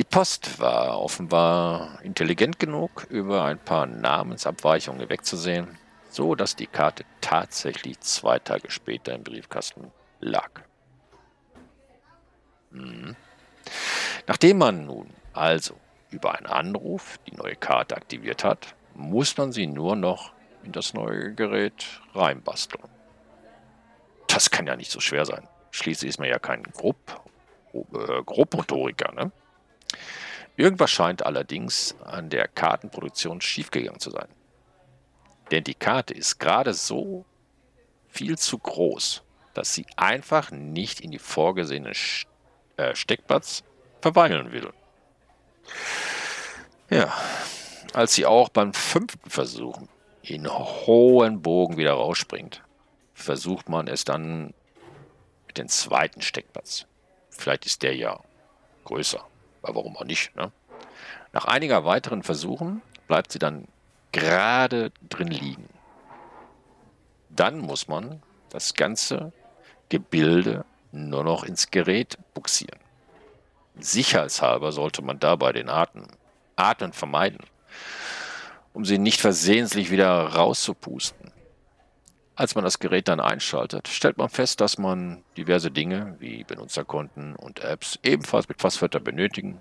Die 0.00 0.04
Post 0.04 0.58
war 0.60 0.98
offenbar 0.98 2.00
intelligent 2.02 2.58
genug, 2.58 3.06
über 3.10 3.44
ein 3.44 3.58
paar 3.58 3.84
Namensabweichungen 3.84 5.06
wegzusehen, 5.10 5.76
so 6.08 6.34
dass 6.34 6.56
die 6.56 6.66
Karte 6.66 7.04
tatsächlich 7.20 8.00
zwei 8.00 8.38
Tage 8.38 8.70
später 8.70 9.14
im 9.14 9.24
Briefkasten 9.24 9.92
lag. 10.20 10.62
Hm. 12.72 13.14
Nachdem 14.26 14.56
man 14.56 14.86
nun 14.86 15.10
also 15.34 15.74
über 16.08 16.34
einen 16.34 16.46
Anruf 16.46 17.18
die 17.26 17.36
neue 17.36 17.56
Karte 17.56 17.94
aktiviert 17.94 18.42
hat, 18.42 18.74
muss 18.94 19.36
man 19.36 19.52
sie 19.52 19.66
nur 19.66 19.96
noch 19.96 20.32
in 20.62 20.72
das 20.72 20.94
neue 20.94 21.34
Gerät 21.34 21.84
reinbasteln. 22.14 22.88
Das 24.28 24.50
kann 24.50 24.66
ja 24.66 24.76
nicht 24.76 24.92
so 24.92 25.00
schwer 25.00 25.26
sein. 25.26 25.46
Schließlich 25.72 26.08
ist 26.08 26.18
man 26.18 26.30
ja 26.30 26.38
kein 26.38 26.62
Grupp, 26.62 27.20
äh, 27.74 28.22
Grobmotoriker. 28.24 29.12
Ne? 29.12 29.30
Irgendwas 30.56 30.90
scheint 30.90 31.24
allerdings 31.24 31.94
an 32.04 32.28
der 32.28 32.48
Kartenproduktion 32.48 33.40
schiefgegangen 33.40 34.00
zu 34.00 34.10
sein. 34.10 34.28
Denn 35.50 35.64
die 35.64 35.74
Karte 35.74 36.14
ist 36.14 36.38
gerade 36.38 36.74
so 36.74 37.24
viel 38.08 38.38
zu 38.38 38.58
groß, 38.58 39.22
dass 39.54 39.74
sie 39.74 39.86
einfach 39.96 40.50
nicht 40.50 41.00
in 41.00 41.10
die 41.10 41.18
vorgesehenen 41.18 41.94
äh, 42.76 42.94
Steckplatz 42.94 43.64
verweilen 44.00 44.52
will. 44.52 44.72
Ja, 46.88 47.12
als 47.92 48.14
sie 48.14 48.26
auch 48.26 48.48
beim 48.48 48.74
fünften 48.74 49.30
Versuch 49.30 49.80
in 50.22 50.48
hohen 50.48 51.42
Bogen 51.42 51.76
wieder 51.76 51.92
rausspringt, 51.92 52.62
versucht 53.14 53.68
man 53.68 53.88
es 53.88 54.04
dann 54.04 54.52
mit 55.46 55.58
dem 55.58 55.68
zweiten 55.68 56.22
Steckplatz. 56.22 56.86
Vielleicht 57.30 57.66
ist 57.66 57.82
der 57.82 57.96
ja 57.96 58.20
größer, 58.84 59.24
aber 59.62 59.76
warum 59.76 59.96
auch 59.96 60.04
nicht. 60.04 60.34
Ne? 60.36 60.52
Nach 61.32 61.44
einiger 61.44 61.84
weiteren 61.84 62.22
Versuchen 62.22 62.82
bleibt 63.06 63.32
sie 63.32 63.38
dann 63.38 63.66
gerade 64.12 64.92
drin 65.08 65.28
liegen. 65.28 65.68
Dann 67.28 67.58
muss 67.58 67.88
man 67.88 68.22
das 68.50 68.74
ganze 68.74 69.32
Gebilde 69.88 70.64
nur 70.92 71.24
noch 71.24 71.44
ins 71.44 71.70
Gerät 71.70 72.18
buxieren. 72.34 72.80
Sicherheitshalber 73.78 74.72
sollte 74.72 75.02
man 75.02 75.18
dabei 75.20 75.52
den 75.52 75.68
Atem, 75.68 76.06
Atmen 76.56 76.92
vermeiden, 76.92 77.38
um 78.72 78.84
sie 78.84 78.98
nicht 78.98 79.20
versehentlich 79.20 79.90
wieder 79.90 80.08
rauszupusten. 80.08 81.29
Als 82.40 82.54
man 82.54 82.64
das 82.64 82.78
Gerät 82.78 83.06
dann 83.08 83.20
einschaltet, 83.20 83.86
stellt 83.86 84.16
man 84.16 84.30
fest, 84.30 84.62
dass 84.62 84.78
man 84.78 85.22
diverse 85.36 85.70
Dinge 85.70 86.16
wie 86.20 86.42
Benutzerkonten 86.42 87.36
und 87.36 87.58
Apps 87.62 87.98
ebenfalls 88.02 88.48
mit 88.48 88.56
Passwörtern 88.56 89.04
benötigen, 89.04 89.60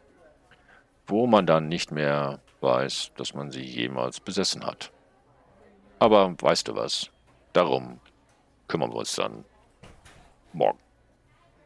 wo 1.05 1.27
man 1.27 1.45
dann 1.45 1.67
nicht 1.67 1.91
mehr 1.91 2.39
weiß, 2.61 3.11
dass 3.17 3.33
man 3.33 3.51
sie 3.51 3.65
jemals 3.65 4.21
besessen 4.21 4.65
hat. 4.65 4.93
Aber 5.99 6.33
weißt 6.39 6.69
du 6.69 6.75
was? 6.77 7.09
Darum 7.51 7.99
kümmern 8.69 8.91
wir 8.91 8.99
uns 8.99 9.13
dann 9.13 9.43
morgen. 10.53 10.79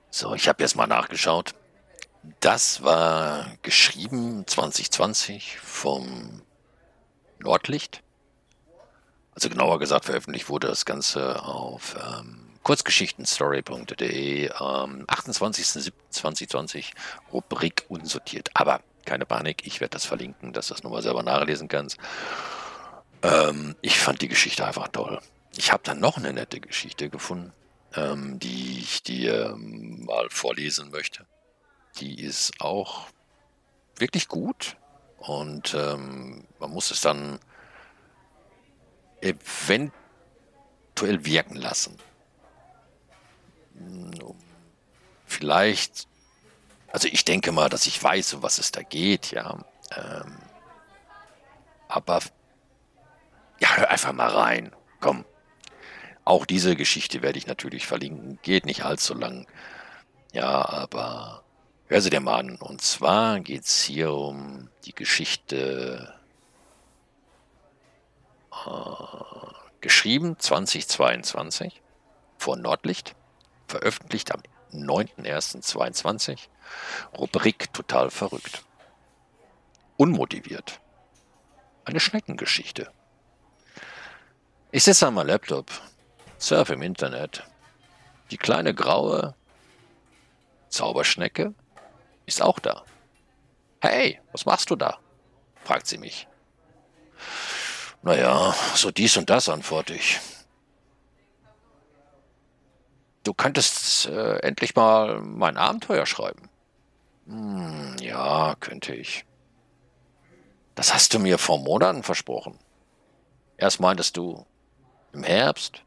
So, 0.10 0.34
ich 0.34 0.48
habe 0.48 0.63
jetzt 0.63 0.75
mal 0.75 0.88
nachgeschaut. 0.88 1.53
Das 2.39 2.84
war 2.84 3.46
geschrieben 3.62 4.48
2020 4.48 5.60
vom 5.60 6.41
Nordlicht. 7.38 8.01
Also 9.36 9.50
genauer 9.50 9.80
gesagt, 9.80 10.06
veröffentlicht 10.06 10.50
wurde 10.50 10.68
das 10.68 10.86
Ganze 10.86 11.44
auf 11.44 11.96
ähm, 11.96 12.44
kurzgeschichtenstory.de 12.63 14.52
am 14.52 15.02
28.07.2020, 15.06 16.92
Rubrik 17.32 17.86
unsortiert. 17.90 18.50
Aber 18.54 18.82
keine 19.06 19.25
Panik, 19.25 19.66
ich 19.66 19.82
werde 19.82 19.92
das 19.92 20.06
verlinken, 20.06 20.54
dass 20.54 20.68
du 20.68 20.74
das 20.74 20.84
nochmal 20.84 21.02
selber 21.02 21.24
nachlesen 21.24 21.68
kannst. 21.68 21.98
Ähm, 23.22 23.75
ich 23.82 24.00
fand 24.00 24.22
die 24.22 24.28
Geschichte 24.28 24.66
einfach 24.66 24.88
toll. 24.90 25.20
Ich 25.56 25.72
habe 25.72 25.84
dann 25.84 26.00
noch 26.00 26.18
eine 26.18 26.34
nette 26.34 26.60
Geschichte 26.60 27.10
gefunden, 27.10 27.54
ähm, 27.96 28.40
die 28.40 28.80
ich 28.80 29.04
dir 29.04 29.52
ähm, 29.52 30.06
mal 30.06 30.30
vorlesen 30.30 30.90
möchte. 30.92 31.25
Die 32.00 32.22
ist 32.22 32.54
auch 32.60 33.08
wirklich 33.98 34.28
gut 34.28 34.78
und 35.18 35.74
ähm, 35.74 36.46
man 36.60 36.72
muss 36.72 36.92
es 36.92 37.02
dann 37.02 37.40
eventuell 39.24 39.92
wirken 41.25 41.56
lassen. 41.56 41.98
Hm, 43.77 44.36
vielleicht, 45.25 46.08
also 46.92 47.08
ich 47.08 47.25
denke 47.25 47.51
mal, 47.51 47.70
dass 47.70 47.88
ich 47.88 48.01
weiß, 48.01 48.36
um 48.36 48.44
was 48.44 48.60
es 48.60 48.72
da 48.72 48.84
geht, 48.84 49.32
ja. 49.32 49.58
Ähm, 49.96 50.38
aber 51.88 52.20
ja, 53.60 53.77
hör 53.77 53.89
einfach 53.89 54.13
mal 54.13 54.30
rein. 54.30 54.72
Komm. 55.00 55.25
Auch 56.25 56.46
diese 56.46 56.75
Geschichte 56.75 57.22
werde 57.22 57.38
ich 57.38 57.48
natürlich 57.48 57.86
verlinken. 57.86 58.39
Geht 58.42 58.65
nicht 58.65 58.84
allzu 58.84 59.13
lang. 59.13 59.46
Ja, 60.32 60.68
aber 60.68 61.44
hör 61.88 62.01
sie 62.01 62.10
dir 62.10 62.22
mal 62.22 62.39
an. 62.39 62.56
Und 62.56 62.82
zwar 62.82 63.39
geht 63.42 63.65
es 63.65 63.84
hier 63.84 64.13
um 64.13 64.70
die 64.86 64.96
Geschichte 64.96 66.13
geschrieben 69.82 70.38
2022 70.40 71.82
vor 72.38 72.56
Nordlicht 72.58 73.16
veröffentlicht 73.68 74.32
am 74.34 74.42
9.01.22. 74.74 76.40
Rubrik 77.18 77.74
total 77.74 78.10
verrückt. 78.10 78.64
Unmotiviert. 79.98 80.80
Eine 81.86 82.00
Schneckengeschichte. 82.00 82.92
Ich 84.72 84.84
sitze 84.84 85.08
an 85.08 85.14
meinem 85.14 85.28
Laptop, 85.28 85.70
surf 86.38 86.70
im 86.70 86.82
Internet. 86.82 87.44
Die 88.32 88.38
kleine 88.38 88.74
graue 88.74 89.36
Zauberschnecke 90.70 91.54
ist 92.26 92.42
auch 92.42 92.60
da. 92.60 92.84
Hey, 93.82 94.20
was 94.32 94.46
machst 94.46 94.70
du 94.70 94.76
da? 94.76 94.98
fragt 95.64 95.88
sie 95.88 95.98
mich. 95.98 96.28
Naja, 98.04 98.54
so 98.76 98.92
dies 98.92 99.16
und 99.16 99.30
das 99.30 99.48
antworte 99.48 99.94
ich. 99.94 100.20
Du 103.24 103.34
könntest 103.34 104.08
äh, 104.08 104.40
endlich 104.40 104.76
mal 104.76 105.22
mein 105.22 105.56
Abenteuer 105.56 106.06
schreiben. 106.06 106.50
Hm, 107.28 107.96
ja, 108.02 108.56
könnte 108.60 108.94
ich. 108.94 109.26
Das 110.76 110.94
hast 110.94 111.14
du 111.14 111.20
mir 111.20 111.38
vor 111.38 111.60
Monaten 111.60 112.04
versprochen. 112.04 112.60
Erst 113.56 113.80
meintest 113.80 114.18
du, 114.18 114.46
im 115.14 115.24
Herbst, 115.24 115.84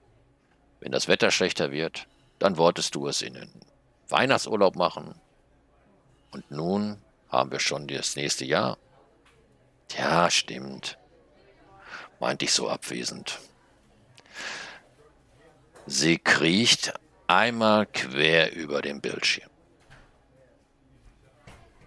wenn 0.80 0.92
das 0.92 1.08
Wetter 1.08 1.30
schlechter 1.30 1.70
wird, 1.70 2.06
dann 2.38 2.56
wolltest 2.56 2.94
du 2.94 3.08
es 3.08 3.20
in 3.20 3.34
den 3.34 3.50
Weihnachtsurlaub 4.08 4.76
machen. 4.76 5.20
Und 6.30 6.50
nun 6.50 6.98
haben 7.28 7.50
wir 7.50 7.60
schon 7.60 7.86
das 7.88 8.16
nächste 8.16 8.46
Jahr. 8.46 8.78
Ja, 9.98 10.30
stimmt, 10.30 10.96
meinte 12.20 12.44
ich 12.44 12.52
so 12.52 12.68
abwesend. 12.68 13.38
Sie 15.86 16.18
kriecht 16.18 16.92
einmal 17.26 17.86
quer 17.86 18.52
über 18.52 18.82
den 18.82 19.00
Bildschirm. 19.00 19.50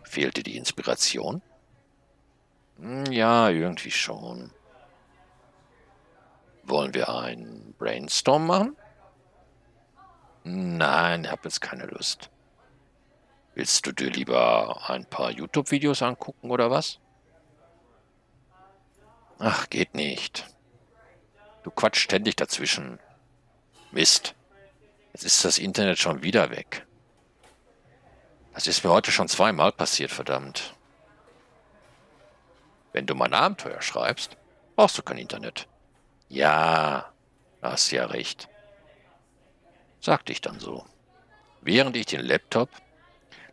Fehlte 0.04 0.42
die 0.42 0.58
Inspiration? 0.58 1.42
Hm, 2.78 3.12
ja, 3.12 3.50
irgendwie 3.50 3.92
schon. 3.92 4.52
Wollen 6.64 6.94
wir 6.94 7.10
einen 7.10 7.74
Brainstorm 7.78 8.48
machen? 8.48 8.76
Nein, 10.44 11.26
ich 11.26 11.32
habe 11.32 11.42
jetzt 11.44 11.62
keine 11.62 11.86
Lust. 11.86 12.30
Willst 13.56 13.86
du 13.86 13.92
dir 13.92 14.10
lieber 14.10 14.90
ein 14.90 15.06
paar 15.06 15.32
YouTube-Videos 15.32 16.02
angucken 16.02 16.50
oder 16.50 16.72
was? 16.72 17.00
Ach, 19.40 19.70
geht 19.70 19.96
nicht. 19.96 20.46
Du 21.64 21.72
quatschst 21.72 22.04
ständig 22.04 22.36
dazwischen. 22.36 23.00
Mist. 23.92 24.36
Jetzt 25.14 25.24
ist 25.24 25.46
das 25.46 25.58
Internet 25.58 25.98
schon 25.98 26.22
wieder 26.22 26.52
weg. 26.52 26.86
Das 28.54 28.68
ist 28.68 28.84
mir 28.84 28.92
heute 28.92 29.12
schon 29.12 29.30
zweimal 29.30 29.72
passiert, 29.72 30.12
verdammt. 30.12 30.76
Wenn 32.92 33.06
du 33.06 33.16
mein 33.16 33.34
Abenteuer 33.34 33.82
schreibst, 33.82 34.36
brauchst 34.76 34.98
du 34.98 35.04
kein 35.04 35.18
Internet. 35.18 35.68
Ja, 36.28 37.12
hast 37.62 37.92
ja 37.92 38.06
recht. 38.06 38.50
Sagte 40.02 40.34
ich 40.34 40.42
dann 40.42 40.60
so, 40.60 40.86
während 41.62 41.96
ich 41.96 42.08
den 42.08 42.22
Laptop 42.22 42.70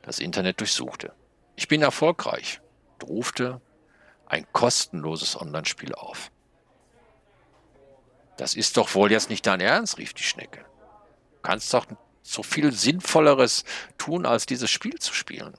das 0.03 0.19
Internet 0.19 0.61
durchsuchte. 0.61 1.13
Ich 1.55 1.69
bin 1.69 1.83
erfolgreich, 1.83 2.61
rufte 3.03 3.61
ein 4.27 4.47
kostenloses 4.53 5.41
Online-Spiel 5.41 5.95
auf. 5.95 6.31
Das 8.37 8.55
ist 8.55 8.77
doch 8.77 8.95
wohl 8.95 9.11
jetzt 9.11 9.31
nicht 9.31 9.47
dein 9.47 9.61
Ernst, 9.61 9.99
rief 9.99 10.13
die 10.13 10.23
Schnecke. 10.23 10.61
Du 10.61 11.43
kannst 11.43 11.73
doch 11.73 11.87
so 12.23 12.43
viel 12.43 12.73
Sinnvolleres 12.73 13.65
tun, 13.99 14.27
als 14.27 14.47
dieses 14.47 14.71
Spiel 14.71 14.99
zu 14.99 15.15
spielen. 15.15 15.57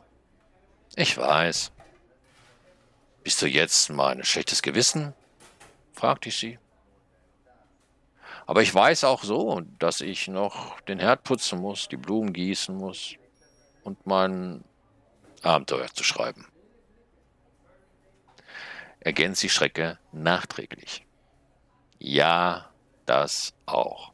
Ich 0.95 1.17
weiß. 1.17 1.71
Bist 3.23 3.41
du 3.41 3.47
jetzt 3.47 3.89
mein 3.89 4.23
schlechtes 4.23 4.61
Gewissen? 4.61 5.13
fragte 5.93 6.29
ich 6.29 6.37
sie. 6.37 6.59
Aber 8.45 8.61
ich 8.61 8.73
weiß 8.73 9.03
auch 9.03 9.23
so, 9.23 9.61
dass 9.79 10.01
ich 10.01 10.27
noch 10.27 10.79
den 10.81 10.99
Herd 10.99 11.23
putzen 11.23 11.59
muss, 11.59 11.89
die 11.89 11.97
Blumen 11.97 12.31
gießen 12.31 12.75
muss 12.75 13.15
und 13.83 14.05
mein 14.05 14.63
Abenteuer 15.41 15.87
zu 15.93 16.03
schreiben. 16.03 16.47
Ergänzt 19.07 19.41
die 19.41 19.47
Schrecke 19.47 19.97
nachträglich. 20.11 21.05
Ja, 21.97 22.69
das 23.05 23.53
auch. 23.65 24.11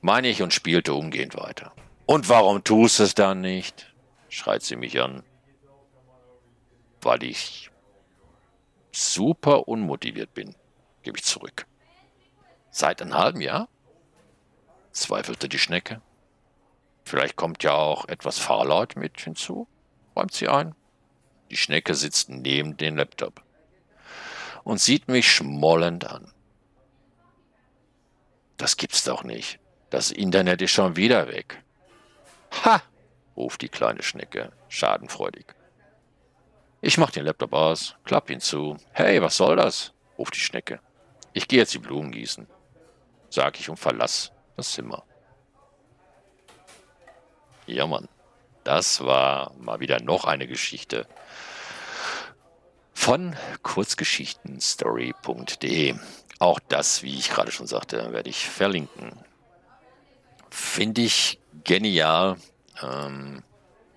Meine 0.00 0.28
ich 0.28 0.40
und 0.40 0.54
spielte 0.54 0.94
umgehend 0.94 1.36
weiter. 1.36 1.74
Und 2.06 2.30
warum 2.30 2.64
tust 2.64 2.98
du 2.98 3.02
es 3.02 3.12
dann 3.12 3.42
nicht? 3.42 3.94
schreit 4.30 4.62
sie 4.62 4.76
mich 4.76 4.98
an. 5.02 5.22
Weil 7.02 7.24
ich 7.24 7.70
super 8.90 9.68
unmotiviert 9.68 10.32
bin, 10.32 10.56
gebe 11.02 11.18
ich 11.18 11.24
zurück. 11.24 11.66
Seit 12.70 13.02
einem 13.02 13.12
halben 13.12 13.42
Jahr? 13.42 13.68
zweifelte 14.92 15.50
die 15.50 15.58
Schnecke. 15.58 16.00
Vielleicht 17.04 17.36
kommt 17.36 17.62
ja 17.62 17.72
auch 17.72 18.08
etwas 18.08 18.38
Fahrlaut 18.38 18.96
mit 18.96 19.20
hinzu, 19.20 19.68
räumt 20.16 20.32
sie 20.32 20.48
ein. 20.48 20.74
Die 21.50 21.56
Schnecke 21.56 21.94
sitzt 21.94 22.28
neben 22.28 22.76
dem 22.76 22.96
Laptop 22.96 23.42
und 24.64 24.80
sieht 24.80 25.08
mich 25.08 25.30
schmollend 25.30 26.06
an. 26.06 26.32
Das 28.56 28.76
gibt's 28.76 29.04
doch 29.04 29.22
nicht. 29.22 29.58
Das 29.90 30.10
Internet 30.10 30.60
ist 30.60 30.72
schon 30.72 30.96
wieder 30.96 31.28
weg. 31.28 31.62
Ha! 32.64 32.82
ruft 33.36 33.62
die 33.62 33.68
kleine 33.68 34.02
Schnecke 34.02 34.52
schadenfreudig. 34.68 35.46
Ich 36.80 36.98
mach 36.98 37.10
den 37.10 37.24
Laptop 37.24 37.52
aus, 37.52 37.96
klapp 38.04 38.30
ihn 38.30 38.40
zu. 38.40 38.76
Hey, 38.92 39.22
was 39.22 39.36
soll 39.36 39.56
das? 39.56 39.92
ruft 40.18 40.34
die 40.34 40.40
Schnecke. 40.40 40.80
Ich 41.32 41.48
gehe 41.48 41.60
jetzt 41.60 41.74
die 41.74 41.78
Blumen 41.78 42.10
gießen 42.10 42.46
sag 43.30 43.58
ich 43.60 43.68
und 43.68 43.76
verlass 43.76 44.32
das 44.56 44.72
Zimmer. 44.72 45.04
Ja, 47.66 47.86
Mann. 47.86 48.08
Das 48.64 49.04
war 49.04 49.52
mal 49.58 49.80
wieder 49.80 50.00
noch 50.00 50.24
eine 50.24 50.46
Geschichte 50.46 51.06
von 52.92 53.36
kurzgeschichtenstory.de. 53.62 55.96
Auch 56.38 56.60
das, 56.68 57.02
wie 57.02 57.18
ich 57.18 57.30
gerade 57.30 57.50
schon 57.50 57.66
sagte, 57.66 58.12
werde 58.12 58.30
ich 58.30 58.48
verlinken. 58.48 59.10
Finde 60.50 61.00
ich 61.02 61.40
genial. 61.64 62.36
Ähm, 62.82 63.42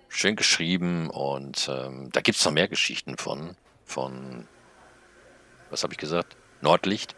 schön 0.08 0.36
geschrieben 0.36 1.10
und 1.10 1.68
ähm, 1.72 2.10
da 2.12 2.20
gibt 2.20 2.38
es 2.38 2.44
noch 2.44 2.52
mehr 2.52 2.68
Geschichten 2.68 3.16
von, 3.16 3.56
von, 3.84 4.46
was 5.70 5.82
habe 5.82 5.94
ich 5.94 5.98
gesagt? 5.98 6.36
Nordlicht 6.60 7.16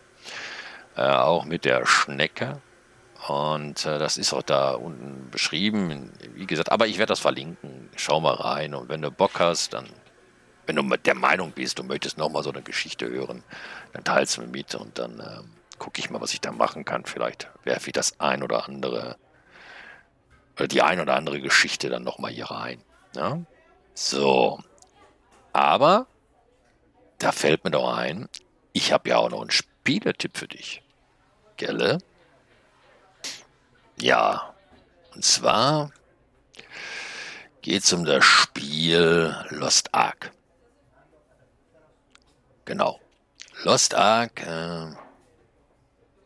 äh, 0.96 1.02
auch 1.02 1.44
mit 1.44 1.64
der 1.64 1.86
Schnecke. 1.86 2.60
Und 3.26 3.86
äh, 3.86 3.98
das 3.98 4.18
ist 4.18 4.32
auch 4.34 4.42
da 4.42 4.72
unten 4.72 5.30
beschrieben. 5.30 6.12
Wie 6.34 6.46
gesagt, 6.46 6.70
aber 6.70 6.86
ich 6.86 6.98
werde 6.98 7.12
das 7.12 7.20
verlinken. 7.20 7.88
Schau 7.96 8.20
mal 8.20 8.34
rein. 8.34 8.74
Und 8.74 8.88
wenn 8.88 9.00
du 9.00 9.10
Bock 9.10 9.40
hast, 9.40 9.72
dann, 9.72 9.88
wenn 10.66 10.76
du 10.76 10.82
mit 10.82 11.06
der 11.06 11.14
Meinung 11.14 11.52
bist, 11.52 11.78
du 11.78 11.84
möchtest 11.84 12.18
nochmal 12.18 12.42
so 12.42 12.50
eine 12.50 12.62
Geschichte 12.62 13.08
hören, 13.08 13.42
dann 13.92 14.04
teilst 14.04 14.36
du 14.36 14.42
mir 14.42 14.48
mit 14.48 14.74
und 14.74 14.98
dann 14.98 15.20
äh, 15.20 15.40
gucke 15.78 16.00
ich 16.00 16.10
mal, 16.10 16.20
was 16.20 16.34
ich 16.34 16.40
da 16.42 16.52
machen 16.52 16.84
kann. 16.84 17.06
Vielleicht 17.06 17.48
werfe 17.64 17.88
ich 17.88 17.92
das 17.94 18.20
ein 18.20 18.42
oder 18.42 18.66
andere, 18.66 19.16
oder 20.56 20.68
die 20.68 20.82
ein 20.82 21.00
oder 21.00 21.16
andere 21.16 21.40
Geschichte 21.40 21.88
dann 21.88 22.04
nochmal 22.04 22.30
hier 22.30 22.50
rein. 22.50 22.82
Ja? 23.16 23.38
So. 23.94 24.60
Aber 25.54 26.06
da 27.18 27.32
fällt 27.32 27.64
mir 27.64 27.70
doch 27.70 27.96
ein, 27.96 28.28
ich 28.74 28.92
habe 28.92 29.08
ja 29.08 29.16
auch 29.16 29.30
noch 29.30 29.40
einen 29.40 29.50
Spieletipp 29.50 30.36
für 30.36 30.48
dich. 30.48 30.82
Gelle? 31.56 31.98
Ja, 34.00 34.54
und 35.14 35.24
zwar 35.24 35.90
geht 37.62 37.84
es 37.84 37.92
um 37.92 38.04
das 38.04 38.24
Spiel 38.24 39.34
Lost 39.50 39.94
Ark. 39.94 40.32
Genau. 42.64 43.00
Lost 43.62 43.94
Ark 43.94 44.42
äh, 44.46 44.86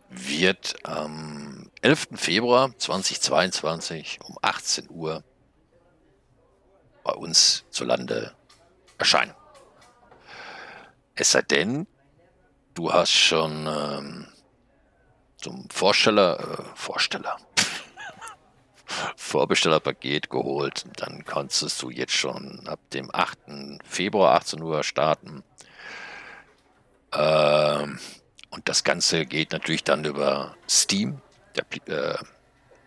wird 0.09 0.77
am 0.85 1.71
11. 1.83 2.09
Februar 2.15 2.77
2022 2.79 4.21
um 4.25 4.39
18 4.41 4.89
Uhr 4.91 5.23
bei 7.05 7.13
uns 7.13 7.65
zu 7.71 7.85
Lande 7.85 8.35
erscheinen. 8.99 9.35
Es 11.15 11.33
sei 11.33 11.43
denn, 11.43 11.87
du 12.75 12.93
hast 12.93 13.13
schon 13.13 13.67
ähm, 13.67 14.29
zum 15.37 15.69
Vorsteller, 15.71 16.39
äh, 16.39 16.77
Vorsteller, 16.77 17.37
Vorbestellerpaket 19.17 20.31
geholt. 20.31 20.85
Dann 20.97 21.25
kannst 21.25 21.83
du 21.83 21.91
jetzt 21.91 22.15
schon 22.15 22.67
ab 22.67 22.81
dem 22.93 23.11
8. 23.15 23.39
Februar 23.85 24.35
18 24.37 24.63
Uhr 24.63 24.83
starten. 24.83 25.43
Ähm, 27.13 27.99
und 28.51 28.69
das 28.69 28.85
Ganze 28.85 29.27
geht 29.27 29.53
natürlich 29.53 29.85
dann 29.85 30.05
über 30.05 30.57
Steam. 30.69 31.21
Der, 31.57 31.65
äh, 31.87 32.19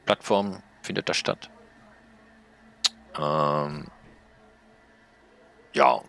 Plattformen 0.05 0.63
findet 0.81 1.09
das 1.09 1.17
statt. 1.17 1.49
Ähm, 3.19 3.87
ja. 5.73 6.01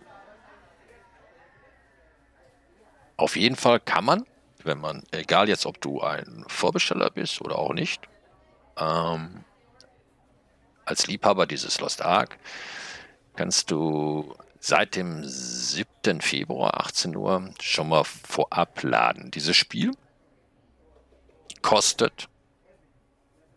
Auf 3.17 3.37
jeden 3.37 3.57
Fall 3.57 3.79
kann 3.81 4.05
man, 4.05 4.27
wenn 4.65 4.81
man, 4.81 5.05
egal 5.13 5.49
jetzt, 5.49 5.67
ob 5.67 5.81
du 5.81 6.01
ein 6.01 6.45
Vorbesteller 6.49 7.11
bist 7.11 7.41
oder 7.41 7.59
auch 7.59 7.73
nicht, 7.73 8.09
ähm, 8.79 9.45
als 10.85 11.07
Liebhaber 11.07 11.47
dieses 11.47 11.81
Lost 11.81 12.03
Ark, 12.03 12.39
kannst 13.37 13.71
du 13.71 14.35
seit 14.61 14.97
dem 14.97 15.25
7. 15.25 16.21
Februar 16.21 16.81
18 16.81 17.17
Uhr 17.17 17.53
schon 17.61 17.89
mal 17.89 18.05
vorab 18.05 18.83
laden. 18.83 19.31
Dieses 19.31 19.57
Spiel 19.57 19.93
kostet 21.63 22.29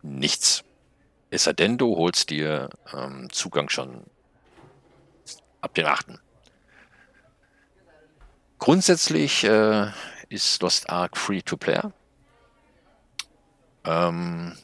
nichts. 0.02 0.64
Es 1.30 1.44
sei 1.44 1.52
denn, 1.52 1.78
du 1.78 1.96
holst 1.96 2.30
dir 2.30 2.70
ähm, 2.92 3.28
Zugang 3.30 3.68
schon 3.68 4.04
ab 5.60 5.74
dem 5.74 5.86
8. 5.86 6.06
Grundsätzlich 8.58 9.44
äh, 9.44 9.90
ist 10.28 10.62
Lost 10.62 10.88
Ark 10.90 11.16
free 11.16 11.42
to 11.42 11.56
play. 11.56 11.80
Ähm, 13.84 14.56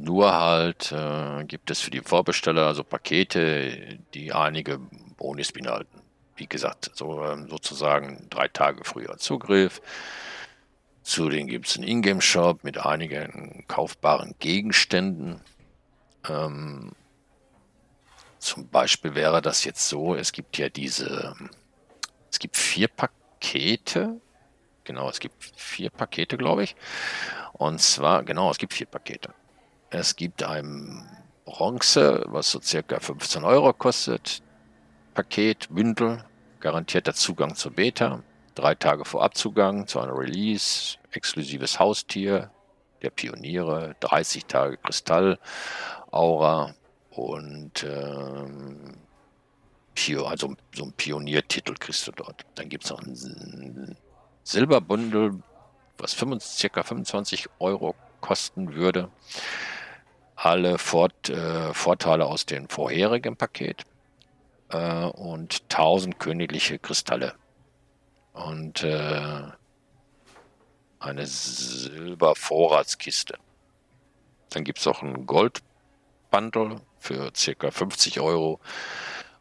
nur 0.00 0.32
halt 0.32 0.92
äh, 0.92 1.44
gibt 1.44 1.70
es 1.70 1.80
für 1.80 1.90
die 1.90 2.00
Vorbesteller 2.00 2.66
also 2.66 2.84
Pakete, 2.84 3.98
die 4.14 4.32
einige 4.32 4.78
Bonis 5.16 5.52
beinhalten. 5.52 6.00
Wie 6.36 6.46
gesagt, 6.46 6.90
so, 6.94 7.24
ähm, 7.24 7.48
sozusagen 7.48 8.26
drei 8.30 8.48
Tage 8.48 8.84
früher 8.84 9.16
Zugriff. 9.18 9.80
Zudem 11.02 11.46
gibt 11.46 11.68
es 11.68 11.76
einen 11.76 11.86
Ingame-Shop 11.86 12.64
mit 12.64 12.78
einigen 12.78 13.64
kaufbaren 13.68 14.34
Gegenständen. 14.38 15.40
Ähm, 16.28 16.92
zum 18.38 18.68
Beispiel 18.68 19.14
wäre 19.14 19.42
das 19.42 19.64
jetzt 19.64 19.88
so, 19.88 20.14
es 20.14 20.32
gibt 20.32 20.58
ja 20.58 20.68
diese, 20.68 21.36
es 22.30 22.38
gibt 22.38 22.56
vier 22.56 22.88
Pakete. 22.88 24.20
Genau, 24.84 25.08
es 25.08 25.20
gibt 25.20 25.36
vier 25.56 25.90
Pakete, 25.90 26.36
glaube 26.36 26.64
ich. 26.64 26.74
Und 27.52 27.80
zwar, 27.80 28.24
genau, 28.24 28.50
es 28.50 28.58
gibt 28.58 28.74
vier 28.74 28.86
Pakete. 28.86 29.32
Es 29.96 30.16
gibt 30.16 30.42
ein 30.42 31.08
Bronze, 31.44 32.24
was 32.26 32.50
so 32.50 32.60
circa 32.60 32.98
15 32.98 33.44
Euro 33.44 33.72
kostet. 33.72 34.42
Paket, 35.14 35.68
Bündel, 35.70 36.24
garantierter 36.58 37.14
Zugang 37.14 37.54
zur 37.54 37.70
Beta, 37.70 38.24
drei 38.56 38.74
Tage 38.74 39.04
vor 39.04 39.22
Abzugang 39.22 39.86
zu 39.86 40.00
einer 40.00 40.18
Release, 40.18 40.98
exklusives 41.12 41.78
Haustier 41.78 42.50
der 43.02 43.10
Pioniere, 43.10 43.94
30 44.00 44.46
Tage 44.46 44.78
Kristall, 44.78 45.38
Aura 46.10 46.74
und 47.10 47.84
ähm, 47.84 48.96
Pio, 49.94 50.26
also 50.26 50.56
so 50.74 50.86
ein 50.86 50.92
Pioniertitel 50.94 51.74
kriegst 51.74 52.04
du 52.08 52.10
dort. 52.10 52.44
Dann 52.56 52.68
gibt 52.68 52.82
es 52.82 52.90
noch 52.90 53.00
ein 53.00 53.96
Silberbundel, 54.42 55.40
was 55.98 56.14
25, 56.14 56.72
ca. 56.72 56.82
25 56.82 57.46
Euro 57.60 57.94
kosten 58.20 58.74
würde 58.74 59.08
alle 60.36 60.78
Fort, 60.78 61.28
äh, 61.28 61.74
Vorteile 61.74 62.26
aus 62.26 62.46
dem 62.46 62.68
vorherigen 62.68 63.36
Paket 63.36 63.84
äh, 64.70 65.04
und 65.04 65.62
1000 65.70 66.18
königliche 66.18 66.78
Kristalle. 66.78 67.34
Und 68.32 68.82
äh, 68.82 69.42
eine 70.98 71.26
Silbervorratskiste. 71.26 73.34
Dann 74.50 74.64
gibt 74.64 74.78
es 74.78 74.86
auch 74.86 75.02
ein 75.02 75.26
Goldbundle 75.26 76.80
für 76.98 77.30
ca. 77.32 77.70
50 77.70 78.20
Euro. 78.20 78.60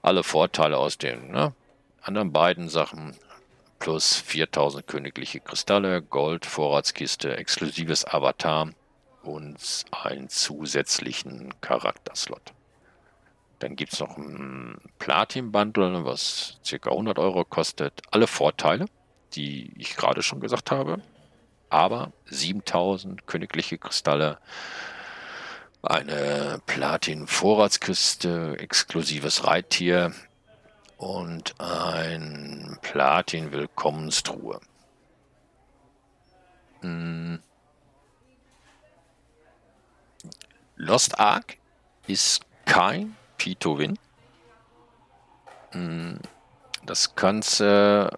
Alle 0.01 0.23
Vorteile 0.23 0.77
aus 0.77 0.97
den 0.97 1.31
ne, 1.31 1.53
anderen 2.01 2.33
beiden 2.33 2.67
Sachen 2.69 3.15
plus 3.79 4.15
4000 4.15 4.85
königliche 4.87 5.39
Kristalle, 5.39 6.01
Gold, 6.01 6.45
Vorratskiste, 6.45 7.37
exklusives 7.37 8.05
Avatar 8.05 8.73
und 9.23 9.85
einen 9.91 10.29
zusätzlichen 10.29 11.53
Charakterslot. 11.61 12.53
Dann 13.59 13.75
gibt 13.75 13.93
es 13.93 13.99
noch 13.99 14.17
ein 14.17 14.77
Platin-Bundle, 14.99 16.05
was 16.05 16.59
ca. 16.69 16.89
100 16.89 17.17
Euro 17.17 17.45
kostet. 17.45 18.01
Alle 18.11 18.27
Vorteile, 18.27 18.85
die 19.35 19.71
ich 19.77 19.95
gerade 19.95 20.21
schon 20.21 20.41
gesagt 20.41 20.69
habe. 20.69 21.01
Aber 21.69 22.11
7000 22.25 23.25
königliche 23.25 23.77
Kristalle, 23.77 24.37
eine 25.81 26.61
Platin-Vorratskiste, 26.65 28.57
exklusives 28.59 29.45
Reittier 29.45 30.13
und 30.97 31.55
ein 31.59 32.77
Platin-Willkommenstruhe. 32.81 34.59
Hm. 36.81 37.41
Lost 40.75 41.19
Ark 41.19 41.57
ist 42.07 42.45
kein 42.65 43.15
P2Win. 43.37 43.97
Hm, 45.71 46.19
das 46.85 47.15
Ganze. 47.15 48.11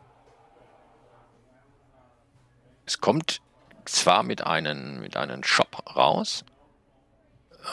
Es 2.85 2.99
kommt 3.01 3.41
zwar 3.85 4.23
mit 4.23 4.45
einem, 4.45 5.01
mit 5.01 5.17
einem 5.17 5.43
Shop 5.43 5.95
raus. 5.95 6.45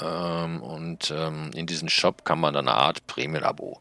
Ähm, 0.01 0.63
und 0.63 1.11
ähm, 1.11 1.51
in 1.55 1.67
diesem 1.67 1.89
Shop 1.89 2.25
kann 2.25 2.41
man 2.41 2.55
dann 2.55 2.69
eine 2.69 2.77
Art 2.77 3.07
Prämien-Abo. 3.07 3.81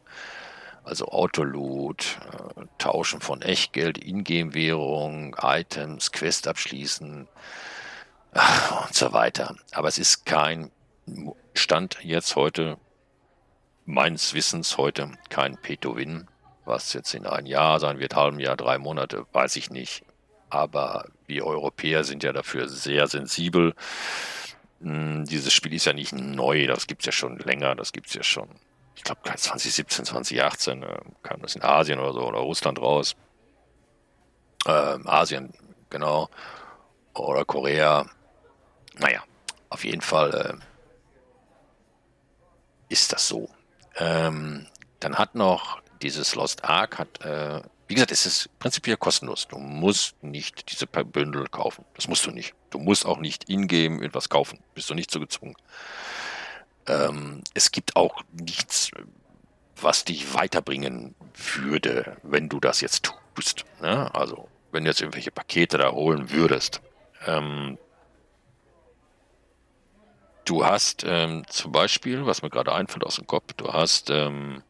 Also 0.84 1.06
Autoloot, 1.06 2.18
äh, 2.56 2.64
Tauschen 2.78 3.20
von 3.20 3.40
Echtgeld, 3.40 3.98
Ingame-Währung, 3.98 5.36
Items, 5.40 6.12
Quest 6.12 6.48
abschließen 6.48 7.28
äh, 8.34 8.40
und 8.84 8.94
so 8.94 9.12
weiter. 9.12 9.54
Aber 9.72 9.88
es 9.88 9.98
ist 9.98 10.26
kein 10.26 10.70
Stand 11.54 11.98
jetzt 12.02 12.36
heute, 12.36 12.78
meines 13.84 14.34
Wissens 14.34 14.78
heute, 14.78 15.10
kein 15.28 15.56
Pay-to-Win. 15.56 16.28
Was 16.64 16.92
jetzt 16.92 17.12
in 17.14 17.26
ein 17.26 17.46
Jahr 17.46 17.80
sein 17.80 17.98
wird, 17.98 18.14
halben 18.14 18.38
Jahr, 18.38 18.56
drei 18.56 18.78
Monate, 18.78 19.26
weiß 19.32 19.56
ich 19.56 19.70
nicht. 19.70 20.04
Aber 20.48 21.08
wir 21.26 21.44
Europäer 21.44 22.04
sind 22.04 22.22
ja 22.22 22.32
dafür 22.32 22.68
sehr 22.68 23.08
sensibel. 23.08 23.74
Hm, 24.80 25.24
dieses 25.24 25.52
Spiel 25.52 25.74
ist 25.74 25.86
ja 25.86 25.92
nicht 25.92 26.12
neu, 26.12 26.66
das 26.66 26.86
gibt 26.86 27.02
es 27.02 27.06
ja 27.06 27.12
schon 27.12 27.38
länger, 27.38 27.74
das 27.74 27.92
gibt 27.92 28.08
es 28.08 28.14
ja 28.14 28.22
schon, 28.22 28.48
ich 28.94 29.02
glaube 29.02 29.20
2017, 29.24 30.04
2018 30.04 30.82
äh, 30.82 30.98
kam 31.22 31.40
das 31.42 31.56
in 31.56 31.62
Asien 31.62 31.98
oder 31.98 32.12
so 32.12 32.26
oder 32.26 32.38
Russland 32.38 32.80
raus. 32.80 33.16
Ähm, 34.66 35.06
Asien, 35.08 35.52
genau. 35.90 36.28
Oder 37.14 37.44
Korea. 37.44 38.06
Naja, 38.98 39.22
auf 39.68 39.84
jeden 39.84 40.02
Fall 40.02 40.34
äh, 40.34 40.71
ist 42.92 43.12
das 43.12 43.26
so. 43.26 43.48
Ähm, 43.96 44.66
dann 45.00 45.16
hat 45.16 45.34
noch 45.34 45.80
dieses 46.02 46.34
Lost 46.34 46.64
Ark, 46.64 46.98
hat, 46.98 47.24
äh, 47.24 47.62
wie 47.88 47.94
gesagt, 47.94 48.12
es 48.12 48.26
ist 48.26 48.58
prinzipiell 48.58 48.96
kostenlos. 48.96 49.48
Du 49.48 49.58
musst 49.58 50.22
nicht 50.22 50.70
diese 50.70 50.86
Bündel 50.86 51.48
kaufen. 51.48 51.84
Das 51.94 52.06
musst 52.06 52.26
du 52.26 52.30
nicht. 52.30 52.54
Du 52.70 52.78
musst 52.78 53.06
auch 53.06 53.18
nicht 53.18 53.48
ingame 53.48 54.04
etwas 54.04 54.28
kaufen. 54.28 54.58
Bist 54.74 54.90
du 54.90 54.94
nicht 54.94 55.10
so 55.10 55.20
gezwungen. 55.20 55.56
Ähm, 56.86 57.42
es 57.54 57.72
gibt 57.72 57.96
auch 57.96 58.22
nichts, 58.32 58.90
was 59.80 60.04
dich 60.04 60.34
weiterbringen 60.34 61.14
würde, 61.34 62.16
wenn 62.22 62.48
du 62.48 62.60
das 62.60 62.80
jetzt 62.80 63.10
tust. 63.34 63.64
Ne? 63.80 64.14
Also, 64.14 64.48
wenn 64.70 64.84
du 64.84 64.90
jetzt 64.90 65.00
irgendwelche 65.00 65.30
Pakete 65.30 65.78
da 65.78 65.92
holen 65.92 66.30
würdest. 66.30 66.80
Ähm, 67.26 67.78
Du 70.44 70.64
hast 70.64 71.04
ähm, 71.06 71.44
zum 71.48 71.72
Beispiel, 71.72 72.26
was 72.26 72.42
mir 72.42 72.50
gerade 72.50 72.74
einfällt 72.74 73.04
aus 73.04 73.16
dem 73.16 73.26
Kopf, 73.26 73.52
du 73.56 73.72
hast, 73.72 74.10
ähm, 74.10 74.62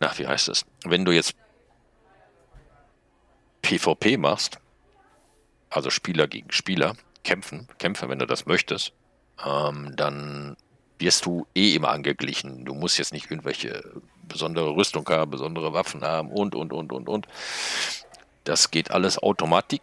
na, 0.00 0.10
wie 0.18 0.26
heißt 0.26 0.48
das? 0.48 0.64
Wenn 0.84 1.04
du 1.04 1.12
jetzt 1.12 1.34
PvP 3.62 4.16
machst, 4.16 4.58
also 5.70 5.90
Spieler 5.90 6.26
gegen 6.26 6.50
Spieler, 6.50 6.96
kämpfen, 7.22 7.68
kämpfen, 7.78 8.08
wenn 8.08 8.18
du 8.18 8.26
das 8.26 8.46
möchtest, 8.46 8.92
ähm, 9.44 9.94
dann 9.96 10.56
wirst 10.98 11.26
du 11.26 11.46
eh 11.54 11.74
immer 11.74 11.90
angeglichen. 11.90 12.64
Du 12.64 12.74
musst 12.74 12.98
jetzt 12.98 13.12
nicht 13.12 13.30
irgendwelche 13.30 13.82
besondere 14.28 14.74
Rüstung 14.74 15.08
haben, 15.08 15.30
besondere 15.30 15.72
Waffen 15.72 16.02
haben 16.02 16.30
und, 16.30 16.54
und, 16.54 16.72
und, 16.72 16.92
und, 16.92 17.08
und. 17.08 17.26
Das 18.44 18.70
geht 18.70 18.90
alles 18.90 19.18
automatisch 19.18 19.80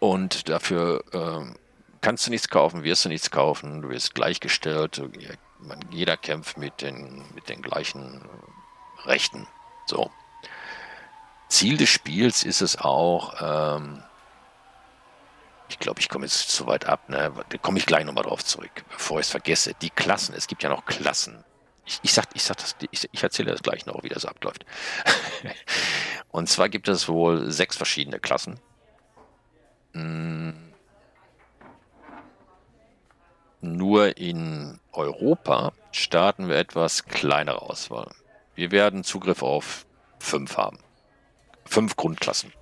und 0.00 0.48
dafür 0.48 1.04
ähm, 1.12 1.56
kannst 2.00 2.26
du 2.26 2.30
nichts 2.30 2.48
kaufen, 2.48 2.84
wirst 2.84 3.04
du 3.04 3.08
nichts 3.08 3.30
kaufen, 3.30 3.82
du 3.82 3.90
wirst 3.90 4.14
gleichgestellt, 4.14 5.00
jeder 5.90 6.16
kämpft 6.16 6.56
mit 6.56 6.80
den, 6.80 7.24
mit 7.34 7.48
den 7.48 7.62
gleichen 7.62 8.22
Rechten. 9.04 9.46
So. 9.86 10.10
Ziel 11.48 11.76
des 11.76 11.88
Spiels 11.88 12.44
ist 12.44 12.60
es 12.60 12.76
auch, 12.76 13.34
ähm, 13.40 14.02
ich 15.68 15.78
glaube, 15.78 16.00
ich 16.00 16.08
komme 16.08 16.26
jetzt 16.26 16.50
zu 16.50 16.66
weit 16.66 16.86
ab, 16.86 17.08
ne? 17.08 17.32
Da 17.48 17.58
komme 17.58 17.78
ich 17.78 17.86
gleich 17.86 18.04
nochmal 18.04 18.24
drauf 18.24 18.44
zurück, 18.44 18.70
bevor 18.90 19.20
ich 19.20 19.26
es 19.26 19.30
vergesse. 19.30 19.74
Die 19.80 19.90
Klassen, 19.90 20.34
es 20.34 20.46
gibt 20.46 20.62
ja 20.62 20.68
noch 20.68 20.84
Klassen. 20.84 21.44
Ich, 21.84 22.00
ich 22.02 22.12
sag, 22.12 22.26
ich 22.34 22.42
sag 22.42 22.58
das, 22.58 22.76
ich, 22.90 23.08
ich 23.10 23.22
erzähle 23.22 23.52
das 23.52 23.62
gleich 23.62 23.86
noch, 23.86 24.02
wie 24.02 24.08
das 24.08 24.26
abläuft. 24.26 24.64
Und 26.30 26.48
zwar 26.48 26.68
gibt 26.68 26.88
es 26.88 27.08
wohl 27.08 27.50
sechs 27.50 27.76
verschiedene 27.76 28.20
Klassen. 28.20 28.60
Hm. 29.94 30.67
Nur 33.60 34.16
in 34.18 34.78
Europa 34.92 35.72
starten 35.90 36.48
wir 36.48 36.56
etwas 36.56 37.04
kleinere 37.06 37.62
Auswahl. 37.62 38.10
Wir 38.54 38.70
werden 38.70 39.04
Zugriff 39.04 39.42
auf 39.42 39.86
fünf 40.18 40.56
haben. 40.56 40.78
Fünf 41.64 41.96
Grundklassen. 41.96 42.52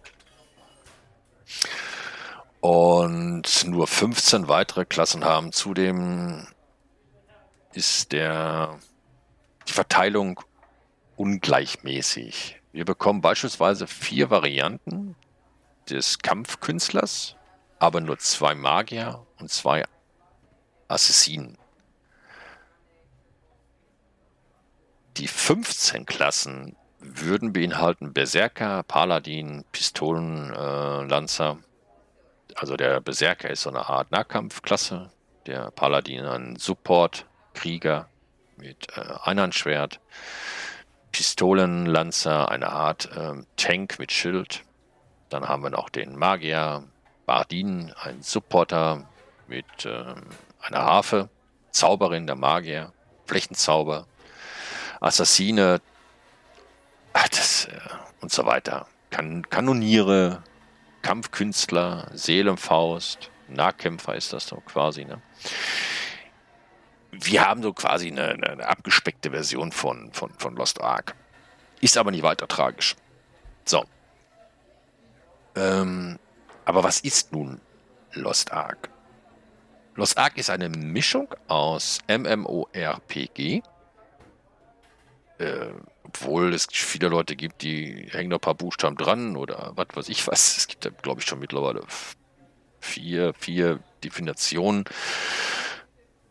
Und 2.60 3.64
nur 3.66 3.86
15 3.86 4.48
weitere 4.48 4.84
Klassen 4.84 5.24
haben. 5.24 5.52
Zudem 5.52 6.46
ist 7.72 8.12
der, 8.12 8.78
die 9.68 9.72
Verteilung 9.72 10.40
ungleichmäßig. 11.16 12.60
Wir 12.72 12.84
bekommen 12.84 13.20
beispielsweise 13.20 13.86
vier 13.86 14.30
Varianten 14.30 15.14
des 15.88 16.18
Kampfkünstlers, 16.18 17.36
aber 17.78 18.00
nur 18.00 18.18
zwei 18.18 18.54
Magier 18.54 19.24
und 19.38 19.50
zwei 19.50 19.84
Assassinen. 20.88 21.58
Die 25.16 25.28
15 25.28 26.04
Klassen 26.04 26.76
würden 26.98 27.52
beinhalten 27.52 28.12
Berserker, 28.12 28.82
Paladin, 28.82 29.64
Pistolenlanzer. 29.72 31.58
Äh, 31.58 32.54
also 32.54 32.76
der 32.76 33.00
Berserker 33.00 33.50
ist 33.50 33.62
so 33.62 33.70
eine 33.70 33.88
Art 33.88 34.10
Nahkampfklasse, 34.10 35.10
der 35.46 35.70
Paladin 35.70 36.24
ein 36.24 36.56
Support, 36.56 37.26
Krieger 37.54 38.08
mit 38.56 38.88
äh, 38.96 39.04
Einhandschwert, 39.22 40.00
Pistolenlanzer 41.12 42.50
eine 42.50 42.70
Art 42.70 43.10
äh, 43.16 43.42
Tank 43.56 43.98
mit 43.98 44.12
Schild. 44.12 44.64
Dann 45.28 45.48
haben 45.48 45.62
wir 45.62 45.70
noch 45.70 45.88
den 45.88 46.16
Magier, 46.16 46.84
Bardin, 47.24 47.92
ein 48.02 48.22
Supporter 48.22 49.08
mit 49.48 49.84
äh, 49.84 50.14
einer 50.66 50.82
Harfe, 50.84 51.28
Zauberin 51.70 52.26
der 52.26 52.36
Magier, 52.36 52.92
Flächenzauber, 53.26 54.06
Assassine, 55.00 55.80
das, 57.12 57.66
äh, 57.66 57.78
und 58.20 58.32
so 58.32 58.46
weiter. 58.46 58.86
Kan 59.10 59.48
Kanoniere, 59.48 60.42
Kampfkünstler, 61.02 62.10
Seelenfaust, 62.12 63.30
Nahkämpfer 63.48 64.14
ist 64.14 64.32
das 64.32 64.46
so 64.46 64.56
quasi. 64.56 65.04
Ne? 65.04 65.20
Wir 67.12 67.46
haben 67.46 67.62
so 67.62 67.72
quasi 67.72 68.08
eine, 68.08 68.30
eine 68.30 68.66
abgespeckte 68.66 69.30
Version 69.30 69.72
von, 69.72 70.12
von, 70.12 70.30
von 70.38 70.56
Lost 70.56 70.80
Ark. 70.80 71.14
Ist 71.80 71.96
aber 71.96 72.10
nicht 72.10 72.22
weiter 72.22 72.48
tragisch. 72.48 72.96
So. 73.64 73.84
Ähm, 75.54 76.18
aber 76.64 76.82
was 76.82 77.00
ist 77.00 77.32
nun 77.32 77.60
Lost 78.12 78.52
Ark? 78.52 78.90
Lost 79.96 80.18
Ark 80.18 80.36
ist 80.36 80.50
eine 80.50 80.68
Mischung 80.68 81.34
aus 81.48 82.00
MMORPG, 82.06 83.62
äh, 85.38 85.70
obwohl 86.04 86.52
es 86.52 86.66
viele 86.70 87.08
Leute 87.08 87.34
gibt, 87.34 87.62
die 87.62 88.06
hängen 88.10 88.28
noch 88.28 88.36
ein 88.36 88.40
paar 88.40 88.54
Buchstaben 88.54 88.96
dran 88.96 89.36
oder 89.36 89.72
was 89.74 89.88
weiß 89.94 90.08
ich 90.10 90.26
was. 90.26 90.58
Es 90.58 90.68
gibt 90.68 90.84
da, 90.84 90.90
glaube 90.90 91.20
ich, 91.20 91.26
schon 91.26 91.38
mittlerweile 91.38 91.80
vier, 92.80 93.32
vier 93.32 93.80
Definitionen, 94.04 94.84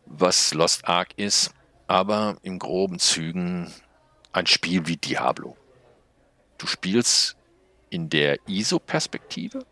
was 0.06 0.54
Lost 0.54 0.86
Ark 0.86 1.08
ist. 1.16 1.52
Aber 1.88 2.36
im 2.42 2.58
groben 2.58 3.00
Zügen 3.00 3.72
ein 4.32 4.46
Spiel 4.46 4.86
wie 4.86 4.96
Diablo. 4.96 5.56
Du 6.58 6.66
spielst 6.66 7.36
in 7.90 8.10
der 8.10 8.38
ISO-Perspektive 8.48 9.64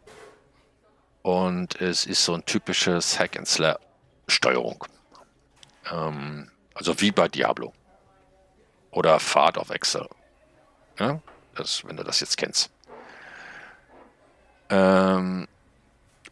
und 1.24 1.80
es 1.80 2.04
ist 2.04 2.22
so 2.22 2.34
ein 2.34 2.44
typisches 2.44 3.18
Hack-and-Slap-Steuerung. 3.18 4.84
Ähm, 5.90 6.50
also 6.74 7.00
wie 7.00 7.12
bei 7.12 7.28
Diablo 7.28 7.72
oder 8.90 9.18
Fahrt 9.18 9.56
auf 9.56 9.70
Excel. 9.70 10.06
Ja, 10.98 11.20
das, 11.54 11.82
wenn 11.87 11.96
du 11.96 12.04
das 12.04 12.20
jetzt 12.20 12.37
kennst. 12.37 12.70
Ähm, 14.68 15.48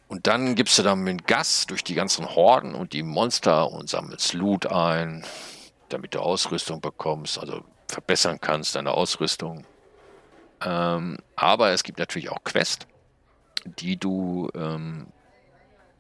und 0.09 0.26
dann 0.26 0.55
gibst 0.57 0.78
du 0.78 0.83
dann 0.83 1.00
mit 1.00 1.26
Gas 1.26 1.66
durch 1.66 1.83
die 1.83 1.94
ganzen 1.94 2.28
Horden 2.35 2.74
und 2.74 2.92
die 2.92 3.02
Monster 3.02 3.70
und 3.70 3.88
sammelst 3.88 4.35
Loot 4.35 4.66
ein, 4.66 5.24
damit 5.88 6.14
du 6.14 6.20
Ausrüstung 6.20 6.83
bekommst, 6.83 7.38
also 7.38 7.64
verbessern 7.88 8.38
kannst 8.42 8.76
deine 8.76 8.90
Ausrüstung. 8.90 9.64
Ähm, 10.62 11.16
aber 11.35 11.70
es 11.70 11.83
gibt 11.83 11.98
natürlich 11.98 12.28
auch 12.28 12.44
Quests, 12.44 12.87
die 13.64 13.96
du 13.96 14.48
ähm, 14.55 15.07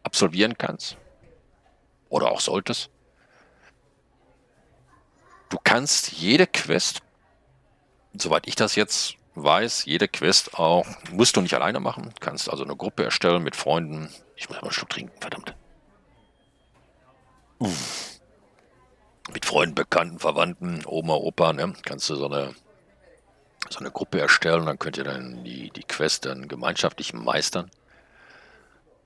absolvieren 0.02 0.58
kannst 0.58 0.96
oder 2.08 2.30
auch 2.30 2.40
solltest. 2.40 2.90
Du 5.48 5.58
kannst 5.62 6.12
jede 6.12 6.46
Quest, 6.46 7.02
soweit 8.14 8.46
ich 8.46 8.54
das 8.54 8.74
jetzt 8.74 9.16
weiß, 9.34 9.84
jede 9.84 10.08
Quest 10.08 10.58
auch, 10.58 10.86
musst 11.10 11.36
du 11.36 11.40
nicht 11.40 11.54
alleine 11.54 11.80
machen. 11.80 12.12
Kannst 12.20 12.50
also 12.50 12.64
eine 12.64 12.76
Gruppe 12.76 13.04
erstellen 13.04 13.42
mit 13.42 13.56
Freunden. 13.56 14.08
Ich 14.36 14.48
muss 14.48 14.56
mal 14.56 14.64
einen 14.64 14.72
Schluck 14.72 14.90
trinken, 14.90 15.18
verdammt. 15.20 15.54
Mit 19.32 19.46
Freunden, 19.46 19.74
Bekannten, 19.74 20.18
Verwandten, 20.18 20.82
Oma, 20.86 21.14
Opa, 21.14 21.52
ne? 21.52 21.72
Kannst 21.84 22.10
du 22.10 22.16
so 22.16 22.26
eine, 22.26 22.54
so 23.70 23.80
eine 23.80 23.90
Gruppe 23.90 24.20
erstellen, 24.20 24.66
dann 24.66 24.78
könnt 24.78 24.98
ihr 24.98 25.04
dann 25.04 25.44
die, 25.44 25.70
die 25.70 25.84
Quest 25.84 26.26
dann 26.26 26.48
gemeinschaftlich 26.48 27.12
meistern. 27.14 27.70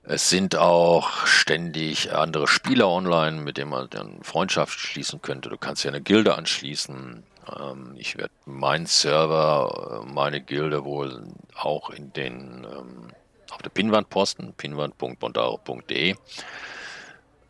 Es 0.03 0.29
sind 0.29 0.55
auch 0.55 1.27
ständig 1.27 2.13
andere 2.13 2.47
Spieler 2.47 2.87
online, 2.87 3.41
mit 3.41 3.57
denen 3.57 3.71
man 3.71 3.89
dann 3.89 4.23
Freundschaft 4.23 4.79
schließen 4.79 5.21
könnte. 5.21 5.49
Du 5.49 5.57
kannst 5.57 5.83
ja 5.83 5.91
eine 5.91 6.01
Gilde 6.01 6.35
anschließen. 6.35 7.23
Ähm, 7.59 7.95
ich 7.97 8.17
werde 8.17 8.33
meinen 8.45 8.85
Server, 8.85 10.03
äh, 10.05 10.13
meine 10.13 10.39
Gilde 10.41 10.85
wohl 10.85 11.27
auch 11.55 11.89
in 11.89 12.13
den 12.13 12.65
ähm, 12.71 13.11
auf 13.51 13.61
der 13.61 13.69
Pinwand 13.69 14.09
posten, 14.09 14.53
pinwand.bondaro.de. 14.53 16.15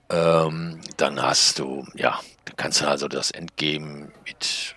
Ähm, 0.09 0.81
dann 0.95 1.21
hast 1.21 1.59
du, 1.59 1.85
ja, 1.93 2.19
dann 2.45 2.55
kannst 2.55 2.81
du 2.81 2.87
also 2.87 3.07
das 3.07 3.31
Endgame 3.31 4.11
mit, 4.25 4.75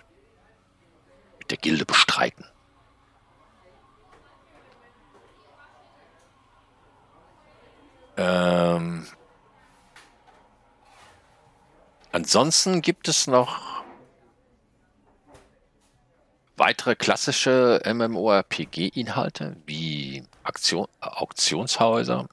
der 1.51 1.57
Gilde 1.57 1.85
bestreiten. 1.85 2.45
Ähm, 8.17 9.05
ansonsten 12.11 12.81
gibt 12.81 13.07
es 13.07 13.27
noch 13.27 13.83
weitere 16.57 16.95
klassische 16.95 17.81
MMORPG-Inhalte 17.85 19.57
wie 19.65 20.23
Aktion, 20.43 20.87
Auktionshäuser, 20.99 22.27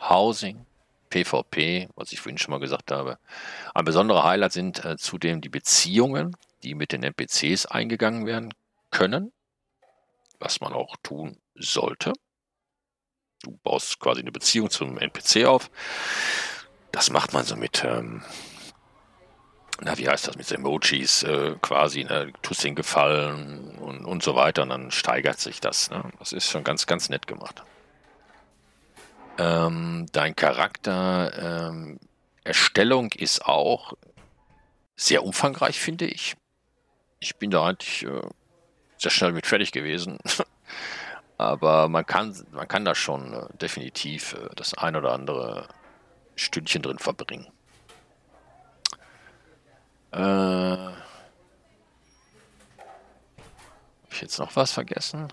Housing, 0.00 0.66
PvP, 1.08 1.88
was 1.96 2.12
ich 2.12 2.20
vorhin 2.20 2.38
schon 2.38 2.52
mal 2.52 2.60
gesagt 2.60 2.90
habe. 2.90 3.18
Ein 3.74 3.84
besonderer 3.84 4.24
Highlight 4.24 4.52
sind 4.52 4.84
äh, 4.84 4.96
zudem 4.96 5.40
die 5.40 5.48
Beziehungen, 5.48 6.36
die 6.62 6.74
mit 6.74 6.92
den 6.92 7.02
NPCs 7.02 7.66
eingegangen 7.66 8.26
werden 8.26 8.52
können, 8.90 9.32
was 10.38 10.60
man 10.60 10.72
auch 10.72 10.96
tun 11.02 11.38
sollte. 11.54 12.12
Du 13.42 13.58
baust 13.62 13.98
quasi 14.00 14.20
eine 14.20 14.32
Beziehung 14.32 14.70
zum 14.70 14.98
NPC 14.98 15.46
auf. 15.46 15.70
Das 16.92 17.10
macht 17.10 17.32
man 17.32 17.44
so 17.44 17.56
mit, 17.56 17.84
ähm, 17.84 18.22
na, 19.80 19.96
wie 19.96 20.08
heißt 20.08 20.28
das, 20.28 20.36
mit 20.36 20.50
Emojis 20.50 21.22
äh, 21.22 21.56
quasi, 21.62 22.04
ne, 22.04 22.32
tust 22.42 22.64
den 22.64 22.74
Gefallen 22.74 23.78
und, 23.78 24.04
und 24.04 24.22
so 24.22 24.34
weiter 24.34 24.62
und 24.62 24.70
dann 24.70 24.90
steigert 24.90 25.40
sich 25.40 25.60
das. 25.60 25.90
Ne? 25.90 26.02
Das 26.18 26.32
ist 26.32 26.50
schon 26.50 26.64
ganz, 26.64 26.86
ganz 26.86 27.08
nett 27.08 27.26
gemacht. 27.26 27.62
Ähm, 29.38 30.06
dein 30.12 30.36
Charakter 30.36 31.68
ähm, 31.70 31.98
Erstellung 32.44 33.12
ist 33.12 33.46
auch 33.46 33.94
sehr 34.96 35.24
umfangreich, 35.24 35.80
finde 35.80 36.06
ich. 36.06 36.36
Ich 37.20 37.36
bin 37.36 37.50
da 37.50 37.66
eigentlich 37.66 38.04
äh, 38.04 38.20
sehr 39.00 39.10
schnell 39.10 39.32
mit 39.32 39.46
fertig 39.46 39.72
gewesen. 39.72 40.18
Aber 41.38 41.88
man 41.88 42.04
kann, 42.04 42.36
man 42.52 42.68
kann 42.68 42.84
da 42.84 42.94
schon 42.94 43.32
äh, 43.32 43.46
definitiv 43.56 44.34
äh, 44.34 44.50
das 44.56 44.74
ein 44.74 44.94
oder 44.94 45.12
andere 45.12 45.66
Stündchen 46.36 46.82
drin 46.82 46.98
verbringen. 46.98 47.48
Äh, 50.12 50.18
Habe 50.18 50.96
ich 54.10 54.20
jetzt 54.20 54.38
noch 54.38 54.54
was 54.56 54.72
vergessen? 54.72 55.32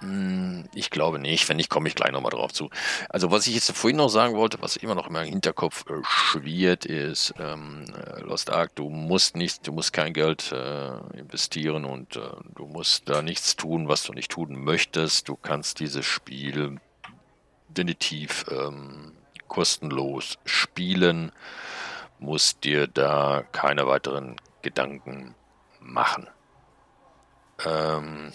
Hm, 0.00 0.68
ich 0.74 0.90
glaube 0.90 1.18
nicht. 1.18 1.48
Wenn 1.48 1.56
nicht, 1.56 1.70
komme 1.70 1.88
ich 1.88 1.94
gleich 1.94 2.12
nochmal 2.12 2.30
drauf 2.30 2.52
zu. 2.52 2.70
Also, 3.08 3.30
was 3.30 3.46
ich 3.46 3.54
jetzt 3.54 3.72
vorhin 3.72 3.96
noch 3.96 4.08
sagen 4.08 4.36
wollte, 4.36 4.58
was 4.60 4.76
immer 4.76 4.94
noch 4.94 5.08
in 5.08 5.12
meinem 5.12 5.28
Hinterkopf 5.28 5.84
äh, 5.90 6.02
schwirrt, 6.04 6.84
ist, 6.84 7.34
ähm, 7.38 7.84
äh, 7.94 8.20
Lost 8.20 8.50
Ark, 8.50 8.74
du 8.76 8.88
musst 8.90 9.36
nicht, 9.36 9.66
du 9.66 9.72
musst 9.72 9.92
kein 9.92 10.12
Geld 10.12 10.52
äh, 10.52 10.98
investieren 11.18 11.84
und 11.84 12.16
äh, 12.16 12.20
du 12.54 12.66
musst 12.66 13.08
da 13.08 13.22
nichts 13.22 13.56
tun, 13.56 13.88
was 13.88 14.04
du 14.04 14.12
nicht 14.12 14.30
tun 14.30 14.62
möchtest. 14.62 15.28
Du 15.28 15.36
kannst 15.36 15.80
dieses 15.80 16.06
Spiel 16.06 16.78
definitiv 17.78 18.44
ähm, 18.50 19.12
kostenlos 19.46 20.38
spielen, 20.44 21.32
musst 22.18 22.64
dir 22.64 22.86
da 22.86 23.44
keine 23.52 23.86
weiteren 23.86 24.36
Gedanken 24.62 25.34
machen. 25.80 26.28
Ähm, 27.64 28.32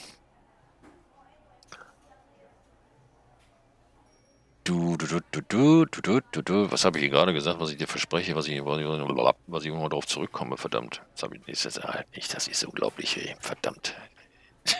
Du, 4.73 4.97
du, 4.97 5.05
du, 5.05 5.19
du, 5.29 5.85
du, 5.85 6.01
du, 6.01 6.21
du, 6.31 6.41
du, 6.41 6.71
Was 6.71 6.83
habe 6.83 6.97
ich 6.97 7.03
hier 7.03 7.11
gerade 7.11 7.31
gesagt, 7.31 7.59
was 7.59 7.69
ich 7.69 7.77
dir 7.77 7.85
verspreche, 7.85 8.35
was 8.35 8.47
ich, 8.47 8.59
was 8.65 9.63
ich 9.63 9.69
immer 9.69 9.87
darauf 9.87 10.07
zurückkomme, 10.07 10.57
verdammt. 10.57 11.03
Das 11.13 11.21
habe 11.21 11.37
ich 11.37 11.45
nicht, 11.45 11.63
das, 11.63 11.79
nicht, 12.15 12.33
das 12.33 12.47
ist 12.47 12.63
unglaublich, 12.63 13.15
ey. 13.17 13.35
verdammt. 13.39 13.93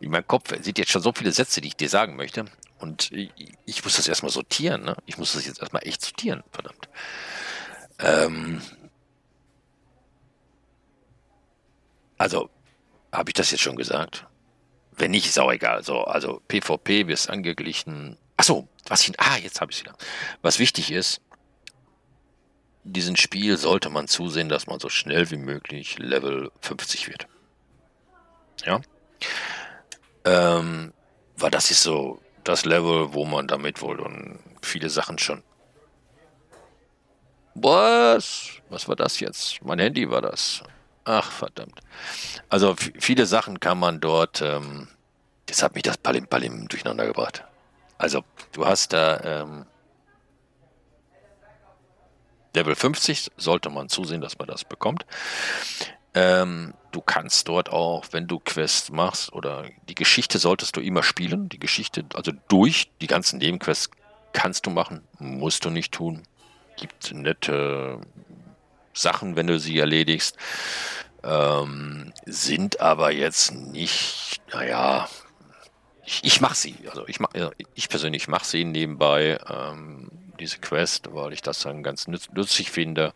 In 0.00 0.12
meinem 0.12 0.28
Kopf 0.28 0.54
sieht 0.62 0.78
jetzt 0.78 0.92
schon 0.92 1.02
so 1.02 1.12
viele 1.12 1.32
Sätze, 1.32 1.60
die 1.60 1.66
ich 1.66 1.76
dir 1.76 1.88
sagen 1.88 2.14
möchte. 2.14 2.44
Und 2.78 3.10
ich, 3.10 3.32
ich 3.66 3.82
muss 3.82 3.96
das 3.96 4.06
erstmal 4.06 4.30
sortieren, 4.30 4.84
ne? 4.84 4.96
Ich 5.06 5.18
muss 5.18 5.32
das 5.32 5.44
jetzt 5.44 5.58
erstmal 5.60 5.84
echt 5.84 6.02
sortieren, 6.02 6.44
verdammt. 6.52 6.88
Ähm, 7.98 8.62
also, 12.16 12.48
habe 13.10 13.30
ich 13.30 13.34
das 13.34 13.50
jetzt 13.50 13.62
schon 13.62 13.74
gesagt? 13.74 14.28
Wenn 14.92 15.10
nicht, 15.10 15.26
ist 15.26 15.40
auch 15.40 15.50
egal. 15.50 15.82
So, 15.82 16.04
also 16.04 16.40
PvP 16.46 17.08
wirst 17.08 17.28
angeglichen, 17.28 18.16
Achso, 18.40 18.66
was 18.88 19.06
ich. 19.06 19.20
Ah, 19.20 19.36
jetzt 19.36 19.60
habe 19.60 19.70
ich 19.70 19.76
es 19.76 19.84
wieder. 19.84 19.94
Was 20.40 20.58
wichtig 20.58 20.90
ist, 20.90 21.20
diesen 22.84 23.16
Spiel 23.16 23.58
sollte 23.58 23.90
man 23.90 24.08
zusehen, 24.08 24.48
dass 24.48 24.66
man 24.66 24.80
so 24.80 24.88
schnell 24.88 25.30
wie 25.30 25.36
möglich 25.36 25.98
Level 25.98 26.50
50 26.62 27.08
wird. 27.08 27.26
Ja. 28.64 28.80
Ähm, 30.24 30.94
weil 31.36 31.50
das 31.50 31.70
ist 31.70 31.82
so 31.82 32.22
das 32.42 32.64
Level, 32.64 33.12
wo 33.12 33.26
man 33.26 33.46
damit 33.46 33.82
wohl 33.82 34.00
und 34.00 34.38
viele 34.62 34.88
Sachen 34.88 35.18
schon. 35.18 35.42
Was? 37.54 38.52
Was 38.70 38.88
war 38.88 38.96
das 38.96 39.20
jetzt? 39.20 39.62
Mein 39.62 39.80
Handy 39.80 40.10
war 40.10 40.22
das. 40.22 40.62
Ach, 41.04 41.30
verdammt. 41.30 41.78
Also 42.48 42.74
viele 42.98 43.26
Sachen 43.26 43.60
kann 43.60 43.78
man 43.78 44.00
dort. 44.00 44.40
Ähm, 44.40 44.88
jetzt 45.46 45.62
hat 45.62 45.74
mich 45.74 45.82
das 45.82 45.98
Palim 45.98 46.26
Palim 46.26 46.68
durcheinander 46.68 47.04
gebracht. 47.04 47.44
Also, 48.00 48.24
du 48.52 48.64
hast 48.64 48.94
da 48.94 49.42
ähm, 49.42 49.66
Level 52.54 52.74
50, 52.74 53.30
sollte 53.36 53.68
man 53.68 53.90
zusehen, 53.90 54.22
dass 54.22 54.38
man 54.38 54.48
das 54.48 54.64
bekommt. 54.64 55.04
Ähm, 56.14 56.72
du 56.92 57.02
kannst 57.02 57.46
dort 57.46 57.68
auch, 57.68 58.06
wenn 58.10 58.26
du 58.26 58.38
Quests 58.38 58.90
machst, 58.90 59.34
oder 59.34 59.66
die 59.86 59.94
Geschichte 59.94 60.38
solltest 60.38 60.76
du 60.76 60.80
immer 60.80 61.02
spielen. 61.02 61.50
Die 61.50 61.58
Geschichte, 61.58 62.06
also 62.14 62.32
durch 62.48 62.90
die 63.02 63.06
ganzen 63.06 63.38
Nebenquests 63.38 63.90
kannst 64.32 64.64
du 64.64 64.70
machen, 64.70 65.06
musst 65.18 65.66
du 65.66 65.70
nicht 65.70 65.92
tun. 65.92 66.22
Gibt 66.78 67.12
nette 67.12 68.00
Sachen, 68.94 69.36
wenn 69.36 69.46
du 69.46 69.58
sie 69.58 69.78
erledigst. 69.78 70.38
Ähm, 71.22 72.14
sind 72.24 72.80
aber 72.80 73.12
jetzt 73.12 73.52
nicht, 73.52 74.40
naja, 74.50 75.06
ich, 76.10 76.24
ich 76.24 76.40
mache 76.40 76.56
sie. 76.56 76.74
Also 76.88 77.06
ich, 77.06 77.20
mach, 77.20 77.30
ich 77.74 77.88
persönlich 77.88 78.26
mache 78.26 78.44
sie 78.44 78.64
nebenbei, 78.64 79.38
ähm, 79.48 80.10
diese 80.40 80.58
Quest, 80.58 81.08
weil 81.12 81.32
ich 81.32 81.40
das 81.40 81.60
dann 81.60 81.82
ganz 81.82 82.08
nütz, 82.08 82.28
nützlich 82.30 82.70
finde. 82.70 83.12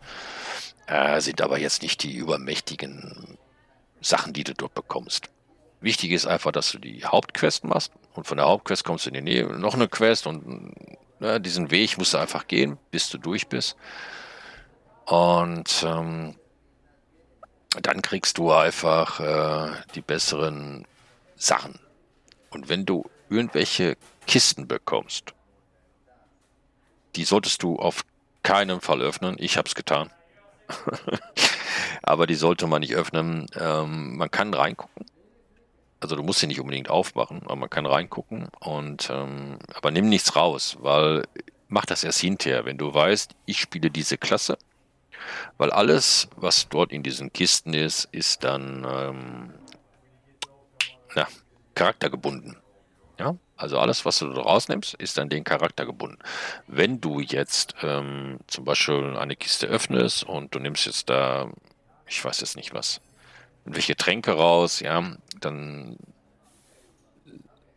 Äh, 0.87 1.19
sind 1.19 1.41
aber 1.41 1.59
jetzt 1.59 1.81
nicht 1.81 2.03
die 2.03 2.15
übermächtigen 2.15 3.37
Sachen, 3.99 4.31
die 4.31 4.45
du 4.45 4.53
dort 4.53 4.75
bekommst. 4.75 5.29
Wichtig 5.81 6.11
ist 6.11 6.25
einfach, 6.25 6.51
dass 6.51 6.71
du 6.71 6.79
die 6.79 7.03
Hauptquest 7.03 7.65
machst 7.65 7.91
und 8.13 8.25
von 8.25 8.37
der 8.37 8.45
Hauptquest 8.45 8.85
kommst 8.85 9.05
du 9.05 9.09
in 9.09 9.15
die 9.15 9.21
Nähe 9.21 9.45
noch 9.45 9.73
eine 9.73 9.89
Quest 9.89 10.25
und 10.25 10.73
ja, 11.19 11.39
diesen 11.39 11.71
Weg 11.71 11.97
musst 11.97 12.13
du 12.13 12.17
einfach 12.17 12.47
gehen, 12.47 12.77
bis 12.91 13.09
du 13.09 13.17
durch 13.17 13.47
bist. 13.47 13.75
Und 15.05 15.83
ähm, 15.85 16.35
dann 17.81 18.01
kriegst 18.01 18.37
du 18.37 18.51
einfach 18.51 19.19
äh, 19.19 19.71
die 19.95 20.01
besseren 20.01 20.87
Sachen. 21.35 21.79
Und 22.55 22.69
wenn 22.69 22.85
du 22.85 23.03
irgendwelche 23.29 23.97
Kisten 24.27 24.65
bekommst, 24.65 25.33
die 27.17 27.25
solltest 27.25 27.61
du 27.63 27.75
auf 27.75 28.05
keinen 28.43 28.79
Fall 28.79 29.01
öffnen. 29.01 29.35
Ich 29.39 29.57
habe 29.57 29.67
es 29.67 29.75
getan. 29.75 30.09
aber 32.01 32.27
die 32.27 32.35
sollte 32.35 32.65
man 32.65 32.79
nicht 32.79 32.95
öffnen. 32.95 33.47
Ähm, 33.59 34.15
man 34.15 34.31
kann 34.31 34.53
reingucken. 34.53 35.05
Also 35.99 36.15
du 36.15 36.23
musst 36.23 36.39
sie 36.39 36.47
nicht 36.47 36.61
unbedingt 36.61 36.89
aufmachen, 36.89 37.41
aber 37.43 37.57
man 37.57 37.69
kann 37.69 37.85
reingucken. 37.85 38.47
Und 38.61 39.09
ähm, 39.09 39.59
aber 39.73 39.91
nimm 39.91 40.07
nichts 40.07 40.37
raus, 40.37 40.77
weil 40.79 41.23
mach 41.67 41.85
das 41.85 42.05
erst 42.05 42.21
hinterher, 42.21 42.63
wenn 42.63 42.77
du 42.77 42.93
weißt, 42.93 43.35
ich 43.45 43.59
spiele 43.59 43.91
diese 43.91 44.17
Klasse. 44.17 44.57
Weil 45.57 45.71
alles, 45.71 46.29
was 46.37 46.69
dort 46.69 46.93
in 46.93 47.03
diesen 47.03 47.33
Kisten 47.33 47.73
ist, 47.73 48.07
ist 48.13 48.45
dann 48.45 48.87
ähm, 48.89 49.53
na, 51.15 51.27
charaktergebunden. 51.75 52.57
Ja, 53.19 53.35
also 53.55 53.79
alles, 53.79 54.03
was 54.03 54.19
du 54.19 54.25
rausnimmst, 54.25 54.95
ist 54.95 55.17
an 55.19 55.29
den 55.29 55.43
Charakter 55.45 55.85
gebunden. 55.85 56.19
Wenn 56.67 56.99
du 56.99 57.19
jetzt 57.21 57.75
ähm, 57.81 58.39
zum 58.47 58.65
Beispiel 58.65 59.15
eine 59.17 59.35
Kiste 59.35 59.67
öffnest 59.67 60.23
und 60.23 60.53
du 60.53 60.59
nimmst 60.59 60.85
jetzt 60.85 61.09
da, 61.09 61.49
ich 62.07 62.23
weiß 62.23 62.41
jetzt 62.41 62.57
nicht 62.57 62.73
was, 62.73 62.99
welche 63.63 63.95
Tränke 63.95 64.33
raus, 64.33 64.81
ja, 64.81 65.15
dann 65.39 65.97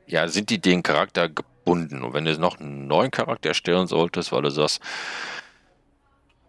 ja, 0.07 0.27
sind 0.27 0.51
die 0.51 0.61
den 0.61 0.83
Charakter 0.83 1.29
gebunden. 1.29 2.03
Und 2.03 2.15
wenn 2.15 2.25
du 2.25 2.37
noch 2.39 2.59
einen 2.59 2.87
neuen 2.87 3.11
Charakter 3.11 3.51
erstellen 3.51 3.87
solltest, 3.87 4.33
weil 4.33 4.43
du 4.43 4.51
sagst, 4.51 4.81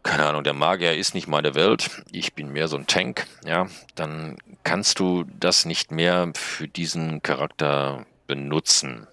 keine 0.09 0.25
Ahnung, 0.25 0.43
der 0.43 0.53
Magier 0.53 0.97
ist 0.97 1.13
nicht 1.13 1.27
meine 1.27 1.53
Welt, 1.53 2.03
ich 2.11 2.33
bin 2.33 2.51
mehr 2.51 2.67
so 2.67 2.77
ein 2.77 2.87
Tank, 2.87 3.27
ja, 3.45 3.67
dann 3.93 4.39
kannst 4.63 4.99
du 4.99 5.23
das 5.39 5.65
nicht 5.65 5.91
mehr 5.91 6.31
für 6.35 6.67
diesen 6.67 7.21
Charakter 7.21 8.07
benutzen. 8.25 9.07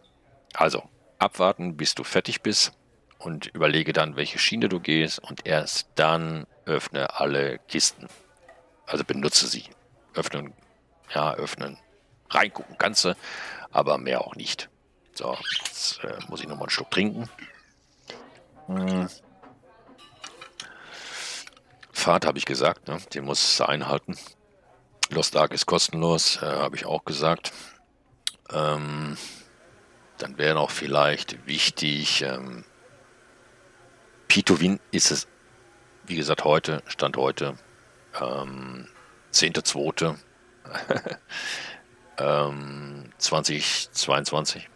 Also 0.55 0.89
abwarten, 1.19 1.77
bis 1.77 1.95
du 1.95 2.03
fertig 2.03 2.41
bist 2.41 2.73
und 3.19 3.49
überlege 3.49 3.93
dann, 3.93 4.17
welche 4.17 4.39
Schiene 4.39 4.71
du 4.71 4.81
gehst 4.81 5.19
und 5.19 5.47
erst 5.47 5.91
dann 5.97 6.47
öffne 6.65 7.21
alle 7.21 7.59
Kisten. 7.69 8.09
Also 8.87 9.05
benutze 9.05 9.49
sie. 9.49 9.65
Öffnen, 10.15 10.55
ja, 11.15 11.35
öffnen, 11.35 11.77
reingucken 12.31 12.79
ganze, 12.79 13.19
aber 13.71 13.99
mehr 13.99 14.23
auch 14.23 14.35
nicht. 14.35 14.71
So, 15.13 15.37
jetzt 15.63 16.03
äh, 16.05 16.17
muss 16.29 16.41
ich 16.41 16.49
nochmal 16.49 16.65
einen 16.65 16.71
Schluck 16.71 16.91
trinken. 16.91 17.29
Hm. 18.69 19.11
Fahrt 22.07 22.25
habe 22.25 22.39
ich 22.39 22.45
gesagt, 22.45 22.87
ne? 22.87 22.99
den 23.15 23.25
muss 23.25 23.61
einhalten. 23.61 24.17
Lost 25.11 25.37
Ark 25.37 25.53
ist 25.53 25.67
kostenlos, 25.67 26.41
äh, 26.41 26.47
habe 26.47 26.77
ich 26.77 26.87
auch 26.87 27.05
gesagt. 27.05 27.53
Ähm, 28.53 29.17
dann 30.17 30.39
wäre 30.39 30.55
noch 30.55 30.71
vielleicht 30.71 31.49
wichtig, 31.49 32.23
ähm, 32.23 32.65
Pitowin 34.29 34.79
ist 34.93 35.11
es, 35.11 35.27
wie 36.05 36.15
gesagt, 36.15 36.45
heute, 36.45 36.81
Stand 36.87 37.17
heute, 37.17 37.59
ähm, 38.21 38.87
10.2. 39.33 40.17
ähm, 42.19 43.11
2022 43.19 44.69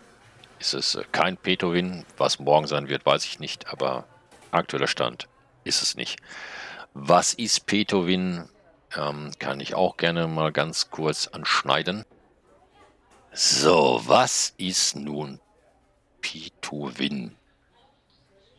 ist 0.59 0.75
es 0.75 0.97
äh, 0.97 1.05
kein 1.13 1.37
Petowin. 1.37 2.05
Was 2.17 2.41
morgen 2.41 2.67
sein 2.67 2.89
wird, 2.89 3.07
weiß 3.07 3.25
ich 3.25 3.39
nicht, 3.39 3.69
aber 3.69 4.09
aktueller 4.51 4.89
Stand 4.89 5.29
ist 5.63 5.81
es 5.81 5.95
nicht. 5.95 6.19
Was 6.95 7.35
ist 7.35 7.67
Petowin? 7.67 8.49
Ähm, 8.97 9.31
kann 9.39 9.61
ich 9.61 9.75
auch 9.75 9.97
gerne 9.97 10.27
mal 10.27 10.51
ganz 10.51 10.91
kurz 10.91 11.29
anschneiden. 11.29 12.05
So, 13.33 14.03
was 14.05 14.55
ist 14.57 14.97
nun 14.97 15.39
Pitowin? 16.21 17.37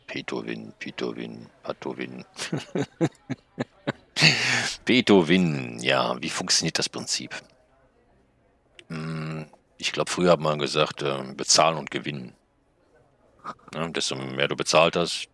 Petowin, 0.06 0.72
Pitowin, 0.78 1.46
Patowin. 1.62 2.24
Petowin, 4.84 5.78
ja, 5.80 6.20
wie 6.20 6.30
funktioniert 6.30 6.78
das 6.78 6.88
Prinzip? 6.88 7.34
Hm, 8.88 9.46
ich 9.78 9.92
glaube, 9.92 10.10
früher 10.10 10.32
hat 10.32 10.40
man 10.40 10.58
gesagt, 10.58 11.02
äh, 11.02 11.22
bezahlen 11.34 11.76
und 11.76 11.90
gewinnen. 11.90 12.34
Ja, 13.74 13.88
desto 13.88 14.16
mehr 14.16 14.48
du 14.48 14.56
bezahlt 14.56 14.96
hast, 14.96 15.28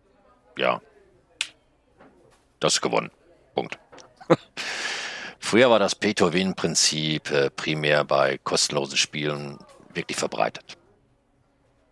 ja, 0.57 0.81
das 2.59 2.75
ist 2.75 2.81
gewonnen. 2.81 3.11
Punkt. 3.55 3.79
Früher 5.39 5.69
war 5.69 5.79
das 5.79 5.95
Pay-to-Win-Prinzip 5.95 7.31
äh, 7.31 7.49
primär 7.49 8.03
bei 8.03 8.37
kostenlosen 8.37 8.97
Spielen 8.97 9.57
wirklich 9.93 10.17
verbreitet. 10.17 10.77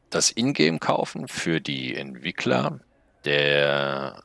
das 0.09 0.31
Ingame 0.31 0.79
kaufen 0.79 1.27
für 1.27 1.59
die 1.59 1.95
Entwickler, 1.95 2.79
der 3.25 4.21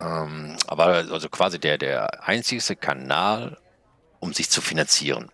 ähm, 0.00 0.56
aber 0.66 0.86
also 1.10 1.28
quasi 1.28 1.58
der, 1.58 1.78
der 1.78 2.28
einzigste 2.28 2.76
Kanal, 2.76 3.58
um 4.20 4.32
sich 4.32 4.50
zu 4.50 4.60
finanzieren. 4.60 5.30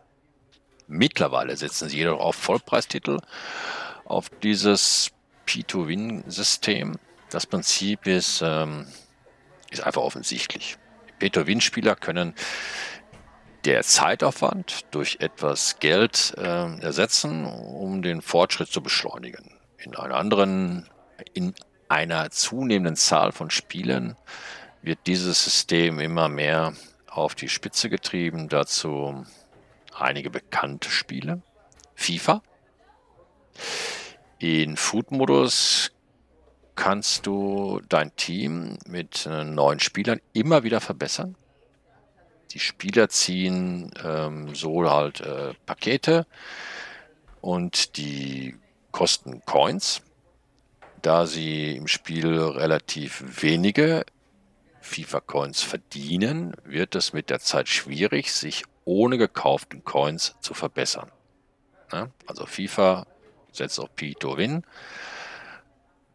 Mittlerweile 0.87 1.57
setzen 1.57 1.89
sie 1.89 1.99
jedoch 1.99 2.21
auf 2.21 2.37
Vollpreistitel, 2.37 3.19
auf 4.05 4.29
dieses 4.43 5.11
P2Win-System. 5.47 6.99
Das 7.31 7.47
Prinzip 7.47 8.07
ist, 8.07 8.43
ähm, 8.45 8.87
ist 9.71 9.83
einfach 9.83 10.03
offensichtlich. 10.03 10.77
Pay-to-Win-Spieler 11.19 11.97
können 11.97 12.35
der 13.65 13.83
Zeitaufwand 13.83 14.87
durch 14.91 15.19
etwas 15.21 15.79
Geld 15.79 16.35
äh, 16.39 16.81
ersetzen, 16.81 17.45
um 17.45 18.03
den 18.03 18.23
Fortschritt 18.23 18.69
zu 18.69 18.83
beschleunigen. 18.83 19.55
In 19.79 19.95
einer 19.95 20.17
anderen, 20.17 20.89
in 21.35 21.55
einer 21.89 22.31
zunehmenden 22.31 22.97
Zahl 22.97 23.33
von 23.33 23.51
Spielen 23.51 24.17
wird 24.83 25.01
dieses 25.07 25.45
System 25.45 26.01
immer 26.01 26.29
mehr 26.29 26.73
auf 27.07 27.35
die 27.35 27.49
Spitze 27.49 27.91
getrieben. 27.91 28.49
Dazu 28.49 29.27
einige 29.95 30.31
bekannte 30.31 30.91
Spiele. 30.91 31.43
FIFA. 31.95 32.43
In 34.39 34.77
Food-Modus 34.77 35.93
kannst 36.75 37.27
du 37.27 37.81
dein 37.89 38.15
Team 38.17 38.79
mit 38.87 39.27
äh, 39.27 39.45
neuen 39.45 39.81
Spielern 39.81 40.21
immer 40.33 40.63
wieder 40.63 40.81
verbessern. 40.81 41.37
Die 42.53 42.61
Spieler 42.61 43.09
ziehen 43.09 43.93
ähm, 44.03 44.55
so 44.55 44.91
halt 44.91 45.21
äh, 45.21 45.55
Pakete 45.67 46.27
und 47.41 47.97
die 47.97 48.57
kosten 48.91 49.43
Coins. 49.45 50.03
Da 51.03 51.27
sie 51.27 51.77
im 51.77 51.87
Spiel 51.87 52.39
relativ 52.39 53.43
wenige 53.43 54.05
FIFA-Coins 54.81 55.63
verdienen, 55.63 56.55
wird 56.65 56.95
es 56.95 57.13
mit 57.13 57.31
der 57.31 57.41
Zeit 57.41 57.69
schwierig, 57.69 58.33
sich 58.33 58.65
ohne 58.85 59.17
gekauften 59.17 59.85
Coins 59.85 60.35
zu 60.41 60.53
verbessern. 60.53 61.11
Ja, 61.93 62.09
also 62.27 62.47
FIFA 62.47 63.07
setzt 63.53 63.79
auf 63.81 63.91
P2Win. 63.97 64.63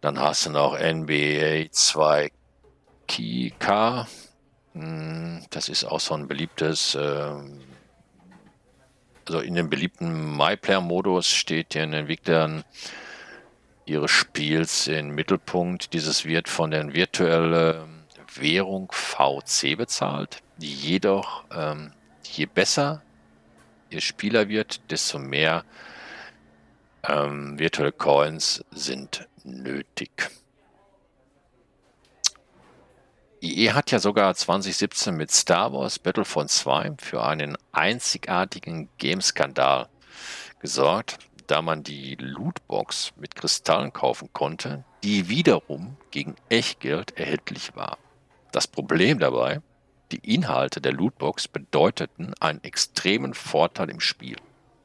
Dann 0.06 0.20
hast 0.20 0.46
du 0.46 0.52
noch 0.52 0.78
NBA 0.78 1.72
2 1.72 2.32
K. 3.08 4.08
Hm, 4.74 5.44
das 5.50 5.68
ist 5.68 5.84
auch 5.84 6.00
so 6.00 6.14
ein 6.14 6.28
beliebtes, 6.28 6.94
ähm, 6.94 7.64
also 9.26 9.40
in 9.40 9.56
dem 9.56 9.68
beliebten 9.68 10.38
MyPlayer-Modus 10.38 11.28
steht 11.28 11.74
den 11.74 11.94
Entwicklern 11.94 12.64
ihres 13.88 14.12
Spiels 14.12 14.86
im 14.86 15.16
Mittelpunkt. 15.16 15.92
Dieses 15.94 16.24
wird 16.24 16.50
von 16.50 16.70
der 16.70 16.94
virtuellen 16.94 18.06
Währung 18.36 18.92
VC 18.92 19.76
bezahlt, 19.76 20.44
die 20.58 20.72
jedoch, 20.72 21.46
ähm, 21.52 21.94
je 22.22 22.46
besser 22.46 23.02
ihr 23.90 24.02
Spieler 24.02 24.50
wird, 24.50 24.92
desto 24.92 25.18
mehr 25.18 25.64
ähm, 27.10 27.60
virtuelle 27.60 27.92
Coins 27.92 28.64
sind 28.72 29.28
nötig. 29.44 30.30
EA 33.42 33.76
hat 33.76 33.92
ja 33.92 34.00
sogar 34.00 34.34
2017 34.34 35.16
mit 35.16 35.32
Star 35.32 35.72
Wars 35.72 36.00
Battlefront 36.00 36.50
2 36.50 36.94
für 36.98 37.24
einen 37.24 37.58
einzigartigen 37.72 38.90
Gameskandal 38.98 39.88
gesorgt, 40.60 41.20
da 41.48 41.62
man 41.62 41.84
die 41.84 42.16
Lootbox 42.16 43.14
mit 43.18 43.36
Kristallen 43.36 43.94
kaufen 43.94 44.30
konnte, 44.34 44.84
die 45.04 45.30
wiederum 45.30 45.98
gegen 46.10 46.36
Echtgeld 46.50 47.18
erhältlich 47.20 47.76
war. 47.76 48.00
Das 48.52 48.68
Problem 48.68 49.20
dabei, 49.20 49.62
die 50.12 50.34
Inhalte 50.34 50.82
der 50.82 50.94
Lootbox 50.94 51.48
bedeuteten 51.48 52.34
einen 52.40 52.64
extremen 52.64 53.34
Vorteil 53.34 53.90
im 53.90 54.00
Spiel 54.00 54.38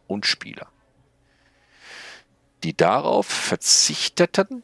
und 0.07 0.27
Spieler. 0.27 0.67
Die 2.63 2.77
darauf 2.77 3.27
verzichteten, 3.27 4.63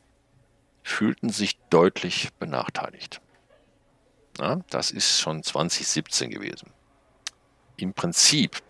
fühlten 0.83 1.31
sich 1.31 1.59
deutlich 1.71 2.33
benachteiligt. 2.35 3.21
Ja, 4.39 4.61
das 4.71 4.91
ist 4.91 5.21
schon 5.21 5.43
2017 5.43 6.31
gewesen. 6.31 6.71
Im 7.77 7.95
Prinzip 7.95 8.63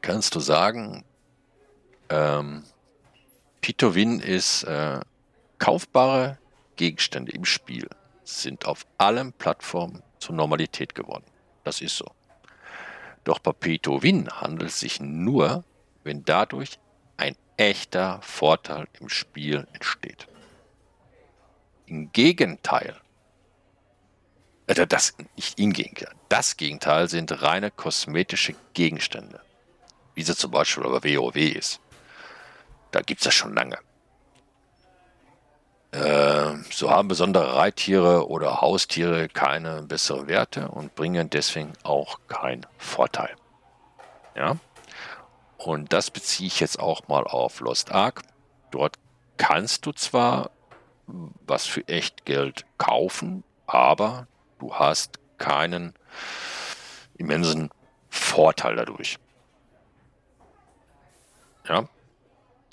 kannst 0.00 0.34
du 0.34 0.40
sagen, 0.40 1.04
ähm, 2.08 2.64
Pitowin 3.60 4.18
ist 4.18 4.64
äh, 4.64 5.00
kaufbare 5.58 6.38
Gegenstände 6.76 7.32
im 7.32 7.44
Spiel 7.44 7.88
sind 8.24 8.66
auf 8.66 8.86
allen 8.98 9.32
Plattformen 9.32 10.02
zur 10.18 10.34
Normalität 10.34 10.94
geworden. 10.94 11.24
Das 11.64 11.80
ist 11.80 11.96
so. 11.96 12.06
Doch 13.24 13.38
bei 13.38 13.52
Pay-to-Win 13.52 14.28
handelt 14.40 14.70
es 14.70 14.80
sich 14.80 15.00
nur, 15.00 15.64
wenn 16.02 16.24
dadurch 16.24 16.78
echter 17.56 18.20
Vorteil 18.22 18.86
im 19.00 19.08
Spiel 19.08 19.66
entsteht. 19.72 20.26
Im 21.86 22.12
Gegenteil, 22.12 22.96
äh, 24.66 24.86
das 24.86 25.14
nicht 25.36 25.58
im 25.58 25.72
Gegenteil, 25.72 26.14
das 26.28 26.56
Gegenteil 26.56 27.08
sind 27.08 27.42
reine 27.42 27.70
kosmetische 27.70 28.54
Gegenstände, 28.74 29.40
wie 30.14 30.22
sie 30.22 30.36
zum 30.36 30.50
Beispiel 30.50 30.84
bei 30.84 31.16
WoW 31.16 31.36
ist. 31.36 31.80
Da 32.90 33.00
gibt 33.00 33.20
es 33.20 33.24
das 33.24 33.34
schon 33.34 33.54
lange. 33.54 33.78
Äh, 35.92 36.54
so 36.70 36.90
haben 36.90 37.08
besondere 37.08 37.54
Reittiere 37.54 38.26
oder 38.28 38.62
Haustiere 38.62 39.28
keine 39.28 39.82
besseren 39.82 40.26
Werte 40.26 40.68
und 40.68 40.94
bringen 40.94 41.28
deswegen 41.28 41.74
auch 41.82 42.18
keinen 42.28 42.66
Vorteil. 42.78 43.36
Ja? 44.34 44.56
Und 45.64 45.92
das 45.92 46.10
beziehe 46.10 46.48
ich 46.48 46.60
jetzt 46.60 46.80
auch 46.80 47.06
mal 47.08 47.24
auf 47.24 47.60
Lost 47.60 47.92
Ark. 47.92 48.22
Dort 48.70 48.96
kannst 49.36 49.86
du 49.86 49.92
zwar 49.92 50.50
was 51.46 51.66
für 51.66 51.86
echt 51.88 52.24
Geld 52.24 52.64
kaufen, 52.78 53.44
aber 53.66 54.26
du 54.58 54.74
hast 54.74 55.18
keinen 55.38 55.94
immensen 57.16 57.70
Vorteil 58.08 58.76
dadurch. 58.76 59.18
Ja, 61.68 61.88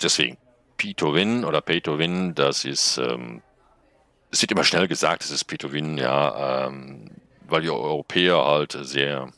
deswegen 0.02 0.36
P2Win 0.78 1.44
oder 1.44 1.60
Pay-to-Win, 1.60 2.34
das 2.34 2.64
ist, 2.64 2.98
ähm, 2.98 3.42
es 4.30 4.40
wird 4.42 4.52
immer 4.52 4.64
schnell 4.64 4.88
gesagt, 4.88 5.22
es 5.22 5.30
ist 5.30 5.44
Pay-to-Win, 5.44 5.98
ja, 5.98 6.66
ähm, 6.66 7.10
weil 7.46 7.62
die 7.62 7.70
Europäer 7.70 8.44
halt 8.44 8.72
sehr, 8.72 9.30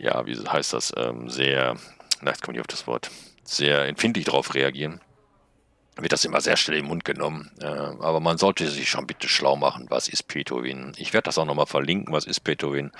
ja, 0.00 0.26
wie 0.26 0.36
heißt 0.36 0.72
das, 0.72 0.92
ähm, 0.96 1.28
sehr, 1.28 1.76
na, 2.20 2.30
jetzt 2.30 2.42
komme 2.42 2.56
ich 2.56 2.60
auf 2.60 2.66
das 2.66 2.86
Wort, 2.86 3.10
sehr 3.44 3.86
empfindlich 3.86 4.24
darauf 4.24 4.54
reagieren 4.54 5.00
wird 6.02 6.12
das 6.12 6.24
immer 6.24 6.40
sehr 6.40 6.56
schnell 6.56 6.78
im 6.78 6.86
Mund 6.86 7.04
genommen. 7.04 7.50
Äh, 7.60 7.66
aber 7.66 8.20
man 8.20 8.38
sollte 8.38 8.68
sich 8.68 8.88
schon 8.88 9.06
bitte 9.06 9.28
schlau 9.28 9.56
machen, 9.56 9.86
was 9.88 10.08
ist 10.08 10.24
Petowin. 10.24 10.92
Ich 10.96 11.12
werde 11.12 11.26
das 11.26 11.38
auch 11.38 11.44
nochmal 11.44 11.66
verlinken, 11.66 12.12
was 12.14 12.24
ist 12.24 12.40
Petowin. 12.40 12.90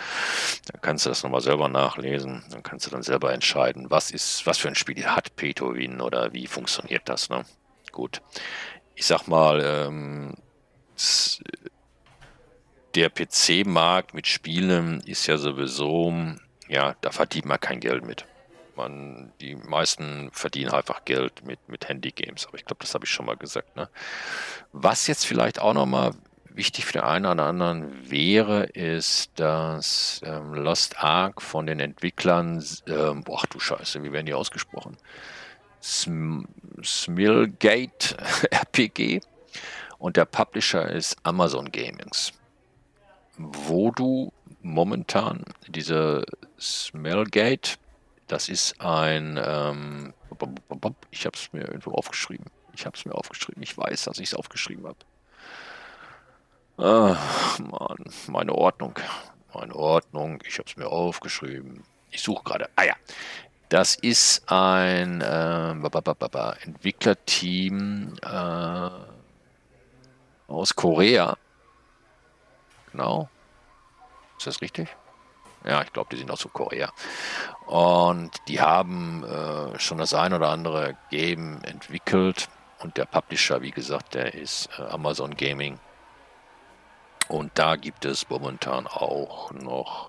Dann 0.70 0.80
kannst 0.80 1.06
du 1.06 1.10
das 1.10 1.22
nochmal 1.22 1.40
selber 1.40 1.68
nachlesen. 1.68 2.42
Dann 2.50 2.62
kannst 2.62 2.86
du 2.86 2.90
dann 2.90 3.02
selber 3.02 3.32
entscheiden, 3.32 3.90
was 3.90 4.10
ist, 4.10 4.46
was 4.46 4.58
für 4.58 4.68
ein 4.68 4.74
Spiel 4.74 5.06
hat 5.06 5.36
Petowin 5.36 6.00
oder 6.00 6.32
wie 6.32 6.46
funktioniert 6.46 7.08
das. 7.08 7.30
Ne? 7.30 7.44
Gut. 7.92 8.22
Ich 8.94 9.06
sag 9.06 9.26
mal, 9.28 9.62
ähm, 9.64 10.34
der 12.94 13.08
PC-Markt 13.08 14.14
mit 14.14 14.26
Spielen 14.26 15.00
ist 15.00 15.26
ja 15.26 15.38
sowieso, 15.38 16.12
ja, 16.70 16.94
da 17.02 17.10
verdient 17.10 17.44
man 17.44 17.60
kein 17.60 17.80
Geld 17.80 18.06
mit 18.06 18.24
man, 18.80 19.32
die 19.40 19.56
meisten 19.56 20.30
verdienen 20.32 20.70
einfach 20.70 21.04
Geld 21.04 21.44
mit, 21.44 21.58
mit 21.68 21.88
Handy-Games. 21.88 22.46
Aber 22.46 22.56
ich 22.56 22.64
glaube, 22.64 22.80
das 22.80 22.94
habe 22.94 23.04
ich 23.04 23.10
schon 23.10 23.26
mal 23.26 23.36
gesagt. 23.36 23.76
Ne? 23.76 23.88
Was 24.72 25.06
jetzt 25.06 25.26
vielleicht 25.26 25.60
auch 25.60 25.74
nochmal 25.74 26.12
wichtig 26.44 26.84
für 26.86 26.94
den 26.94 27.02
einen 27.02 27.26
oder 27.26 27.44
anderen 27.44 28.10
wäre, 28.10 28.64
ist, 28.64 29.30
dass 29.36 30.20
ähm, 30.24 30.54
Lost 30.54 30.98
Ark 31.02 31.42
von 31.42 31.66
den 31.66 31.78
Entwicklern, 31.80 32.64
ähm, 32.86 33.22
boah 33.22 33.42
du 33.50 33.60
Scheiße, 33.60 34.02
wie 34.02 34.12
werden 34.12 34.26
die 34.26 34.34
ausgesprochen? 34.34 34.96
Sm 35.80 36.44
Smilgate 36.82 38.16
RPG 38.50 39.20
und 39.98 40.16
der 40.16 40.24
Publisher 40.24 40.88
ist 40.88 41.16
Amazon 41.22 41.70
Gamings. 41.70 42.32
Wo 43.36 43.90
du 43.90 44.32
momentan 44.62 45.44
diese 45.68 46.24
Smellgate 46.58 47.78
das 48.30 48.48
ist 48.48 48.80
ein, 48.80 49.40
ähm, 49.44 50.14
ich 51.10 51.26
habe 51.26 51.36
es 51.36 51.52
mir 51.52 51.62
irgendwo 51.62 51.90
aufgeschrieben. 51.90 52.46
Ich 52.72 52.86
habe 52.86 52.96
es 52.96 53.04
mir 53.04 53.12
aufgeschrieben. 53.14 53.60
Ich 53.62 53.76
weiß, 53.76 54.04
dass 54.04 54.18
ich 54.18 54.28
es 54.28 54.34
aufgeschrieben 54.34 54.86
habe. 54.86 54.98
Ach, 56.78 57.58
Mann, 57.58 58.04
meine 58.28 58.54
Ordnung. 58.54 58.94
Meine 59.52 59.74
Ordnung. 59.74 60.40
Ich 60.46 60.58
habe 60.58 60.68
es 60.68 60.76
mir 60.76 60.86
aufgeschrieben. 60.86 61.82
Ich 62.12 62.22
suche 62.22 62.44
gerade. 62.44 62.70
Ah 62.76 62.84
ja. 62.84 62.94
Das 63.68 63.96
ist 63.96 64.48
ein 64.48 65.20
äh, 65.20 65.70
Entwicklerteam 66.62 68.14
äh, 68.22 68.90
aus 70.46 70.76
Korea. 70.76 71.36
Genau. 72.92 73.28
Ist 74.40 74.46
das 74.46 74.62
richtig? 74.62 74.88
Ja, 75.66 75.82
ich 75.82 75.92
glaube, 75.92 76.08
die 76.10 76.16
sind 76.16 76.30
aus 76.30 76.48
Korea. 76.50 76.90
Und 77.66 78.30
die 78.48 78.62
haben 78.62 79.22
äh, 79.22 79.78
schon 79.78 79.98
das 79.98 80.14
ein 80.14 80.32
oder 80.32 80.48
andere 80.48 80.96
Game 81.10 81.62
entwickelt. 81.62 82.48
Und 82.78 82.96
der 82.96 83.04
Publisher, 83.04 83.60
wie 83.60 83.70
gesagt, 83.70 84.14
der 84.14 84.32
ist 84.32 84.70
äh, 84.78 84.82
Amazon 84.84 85.36
Gaming. 85.36 85.78
Und 87.28 87.50
da 87.58 87.76
gibt 87.76 88.06
es 88.06 88.30
momentan 88.30 88.86
auch 88.86 89.52
noch 89.52 90.08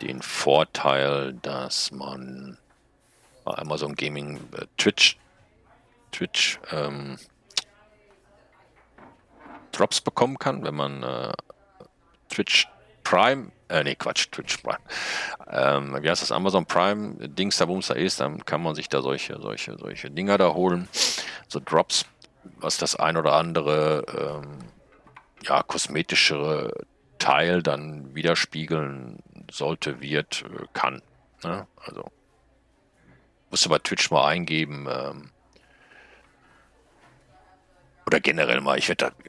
den 0.00 0.22
Vorteil, 0.22 1.34
dass 1.34 1.90
man 1.92 2.56
bei 3.44 3.58
Amazon 3.58 3.94
Gaming 3.96 4.36
äh, 4.56 4.64
Twitch, 4.78 5.18
Twitch 6.10 6.58
ähm, 6.70 7.18
Drops 9.72 10.00
bekommen 10.00 10.38
kann, 10.38 10.64
wenn 10.64 10.74
man 10.74 11.02
äh, 11.02 11.32
Twitch 12.30 12.71
Prime, 13.12 13.52
äh, 13.68 13.84
nee, 13.84 13.94
Quatsch, 13.94 14.28
Twitch 14.30 14.56
Prime. 14.62 14.78
Ähm, 15.50 16.02
wie 16.02 16.08
heißt 16.08 16.22
das? 16.22 16.32
Amazon 16.32 16.64
Prime 16.64 17.28
Dings 17.28 17.58
da 17.58 17.66
Bumster 17.66 17.94
ist, 17.94 18.20
dann 18.20 18.42
kann 18.46 18.62
man 18.62 18.74
sich 18.74 18.88
da 18.88 19.02
solche, 19.02 19.38
solche, 19.38 19.76
solche 19.76 20.10
Dinger 20.10 20.38
da 20.38 20.54
holen. 20.54 20.88
So 21.46 21.60
Drops, 21.60 22.06
was 22.56 22.78
das 22.78 22.96
ein 22.96 23.18
oder 23.18 23.34
andere 23.34 24.40
ähm, 24.42 24.58
ja, 25.42 25.62
kosmetischere 25.62 26.72
Teil 27.18 27.62
dann 27.62 28.14
widerspiegeln 28.14 29.18
sollte, 29.50 30.00
wird, 30.00 30.44
äh, 30.46 30.64
kann. 30.72 31.02
Ne? 31.44 31.66
Also 31.84 32.10
musst 33.50 33.66
du 33.66 33.68
bei 33.68 33.78
Twitch 33.78 34.10
mal 34.10 34.26
eingeben. 34.26 34.88
Ähm, 34.90 35.30
oder 38.06 38.20
generell 38.20 38.62
mal, 38.62 38.78
ich 38.78 38.88
werde 38.88 39.12
da, 39.14 39.28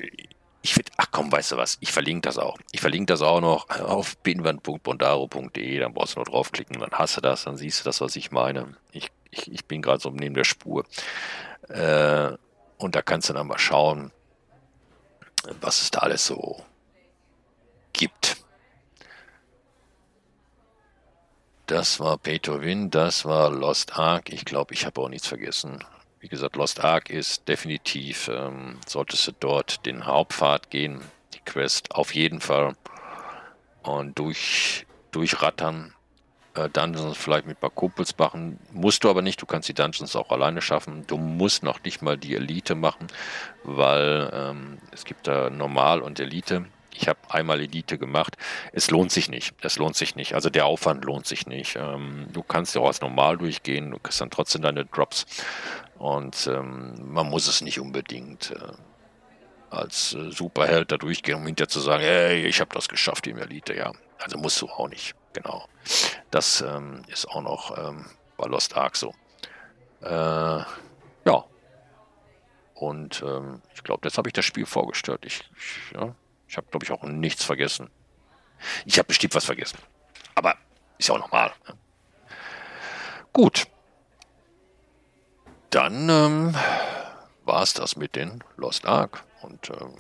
ich 0.64 0.78
würde, 0.78 0.92
ach 0.96 1.08
komm, 1.12 1.30
weißt 1.30 1.52
du 1.52 1.58
was, 1.58 1.78
ich 1.82 1.92
verlinke 1.92 2.22
das 2.22 2.38
auch. 2.38 2.58
Ich 2.72 2.80
verlinke 2.80 3.08
das 3.12 3.22
auch 3.22 3.42
noch 3.42 3.70
auf 3.70 4.22
pinwand.bondaro.de, 4.24 5.78
dann 5.78 5.94
brauchst 5.94 6.16
du 6.16 6.20
nur 6.20 6.26
draufklicken, 6.26 6.80
dann 6.80 6.92
hast 6.94 7.18
du 7.18 7.22
das, 7.22 7.44
dann 7.44 7.58
siehst 7.58 7.82
du 7.82 7.84
das, 7.84 8.00
was 8.00 8.16
ich 8.16 8.32
meine. 8.32 8.78
Ich, 8.94 9.12
ich, 9.30 9.52
ich 9.52 9.66
bin 9.66 9.82
gerade 9.82 10.00
so 10.00 10.10
neben 10.10 10.36
der 10.36 10.46
Spur. 10.46 10.86
Äh, 11.68 12.32
und 12.78 12.96
da 12.96 13.02
kannst 13.02 13.30
du 13.30 13.34
dann 13.34 13.48
mal 13.48 13.60
schauen, 13.60 14.14
was 15.60 15.82
es 15.82 15.92
da 15.92 16.00
alles 16.00 16.26
so 16.26 16.64
gibt. 17.92 18.38
Das 21.66 22.00
war 22.00 22.22
to 22.22 22.62
Win, 22.62 22.90
das 22.90 23.26
war 23.26 23.50
Lost 23.50 24.00
Ark. 24.00 24.32
Ich 24.32 24.46
glaube, 24.46 24.74
ich 24.74 24.86
habe 24.86 25.02
auch 25.02 25.10
nichts 25.10 25.28
vergessen. 25.28 25.84
Wie 26.24 26.30
gesagt, 26.30 26.56
Lost 26.56 26.82
Ark 26.82 27.10
ist 27.10 27.50
definitiv, 27.50 28.30
ähm, 28.30 28.80
solltest 28.88 29.28
du 29.28 29.34
dort 29.38 29.86
den 29.86 30.06
Hauptpfad 30.06 30.70
gehen, 30.70 31.02
die 31.34 31.42
Quest 31.42 31.94
auf 31.94 32.16
jeden 32.16 32.40
Fall. 32.40 32.78
Und 33.82 34.18
durch, 34.18 34.88
durchrattern, 35.12 35.94
äh, 36.54 36.70
Dungeons 36.70 37.18
vielleicht 37.18 37.46
mit 37.46 37.58
ein 37.58 37.60
paar 37.60 37.72
Kumpels 37.72 38.18
machen. 38.18 38.58
Musst 38.72 39.04
du 39.04 39.10
aber 39.10 39.22
nicht, 39.22 39.42
du 39.42 39.46
kannst 39.46 39.68
die 39.68 39.74
Dungeons 39.74 40.16
auch 40.16 40.32
alleine 40.32 40.62
schaffen. 40.62 41.06
Du 41.08 41.18
musst 41.18 41.62
noch 41.62 41.84
nicht 41.84 42.02
mal 42.02 42.18
die 42.18 42.36
Elite 42.36 42.76
machen, 42.76 43.08
weil 43.66 44.32
ähm, 44.34 44.78
es 44.92 45.04
gibt 45.04 45.28
da 45.28 45.50
Normal 45.50 46.02
und 46.02 46.22
Elite. 46.22 46.64
Ich 46.96 47.08
habe 47.08 47.20
einmal 47.30 47.60
Elite 47.60 47.98
gemacht. 47.98 48.38
Es 48.72 48.92
lohnt 48.92 49.12
sich 49.12 49.30
nicht. 49.30 49.56
Es 49.62 49.78
lohnt 49.78 49.96
sich 49.96 50.16
nicht. 50.16 50.34
Also 50.36 50.50
der 50.50 50.66
Aufwand 50.66 51.06
lohnt 51.06 51.26
sich 51.26 51.48
nicht. 51.48 51.76
Ähm, 51.76 52.28
du 52.32 52.44
kannst 52.44 52.76
ja 52.76 52.82
auch 52.82 52.88
als 52.88 53.02
normal 53.02 53.38
durchgehen. 53.38 53.92
Du 53.92 54.00
kriegst 54.00 54.22
dann 54.22 54.30
trotzdem 54.30 54.62
deine 54.62 54.86
Drops. 54.86 55.26
Und 55.98 56.48
ähm, 56.48 56.94
man 57.14 57.30
muss 57.30 57.48
es 57.48 57.62
nicht 57.62 57.80
unbedingt 57.80 58.52
äh, 58.52 58.74
als 59.70 60.14
äh, 60.14 60.32
Superheld 60.32 60.92
da 60.92 60.98
durchgehen, 60.98 61.36
um 61.36 61.46
hinterher 61.46 61.70
zu 61.70 61.80
sagen, 61.80 62.04
hey, 62.04 62.46
ich 62.46 62.62
habe 62.62 62.74
das 62.74 62.88
geschafft 62.88 63.26
im 63.28 63.38
Elite. 63.38 63.74
Ja, 63.76 63.92
also 64.20 64.38
musst 64.38 64.62
du 64.62 64.68
auch 64.70 64.88
nicht. 64.88 65.16
Genau. 65.34 65.68
Das 66.32 66.62
ähm, 66.62 67.04
ist 67.08 67.28
auch 67.28 67.42
noch 67.42 67.78
ähm, 67.78 68.06
bei 68.38 68.46
Lost 68.48 68.78
Ark 68.78 68.96
so. 68.96 69.14
Äh, 70.02 70.08
ja. 71.26 71.46
Und 72.76 73.24
ähm, 73.26 73.62
ich 73.74 73.84
glaube, 73.84 74.08
jetzt 74.08 74.18
habe 74.18 74.30
ich 74.30 74.34
das 74.34 74.46
Spiel 74.46 74.66
vorgestellt. 74.66 75.22
Ich, 75.26 75.42
ich, 75.58 75.94
ja, 75.94 76.16
ich 76.54 76.58
habe, 76.58 76.68
glaube 76.70 76.86
ich, 76.86 76.92
auch 76.92 77.02
nichts 77.02 77.44
vergessen. 77.44 77.90
Ich 78.86 79.00
habe 79.00 79.08
bestimmt 79.08 79.34
was 79.34 79.44
vergessen. 79.44 79.80
Aber 80.36 80.56
ist 81.00 81.10
ja 81.10 81.16
auch 81.16 81.20
normal. 81.20 81.52
Ne? 81.68 81.74
Gut. 83.34 83.66
Dann 85.72 86.10
ähm, 86.10 86.56
war 87.44 87.64
es 87.64 87.74
das 87.74 87.96
mit 87.96 88.16
den 88.16 88.44
Lost 88.56 88.86
Ark. 88.86 89.24
Und 89.42 89.72
ähm, 89.72 89.96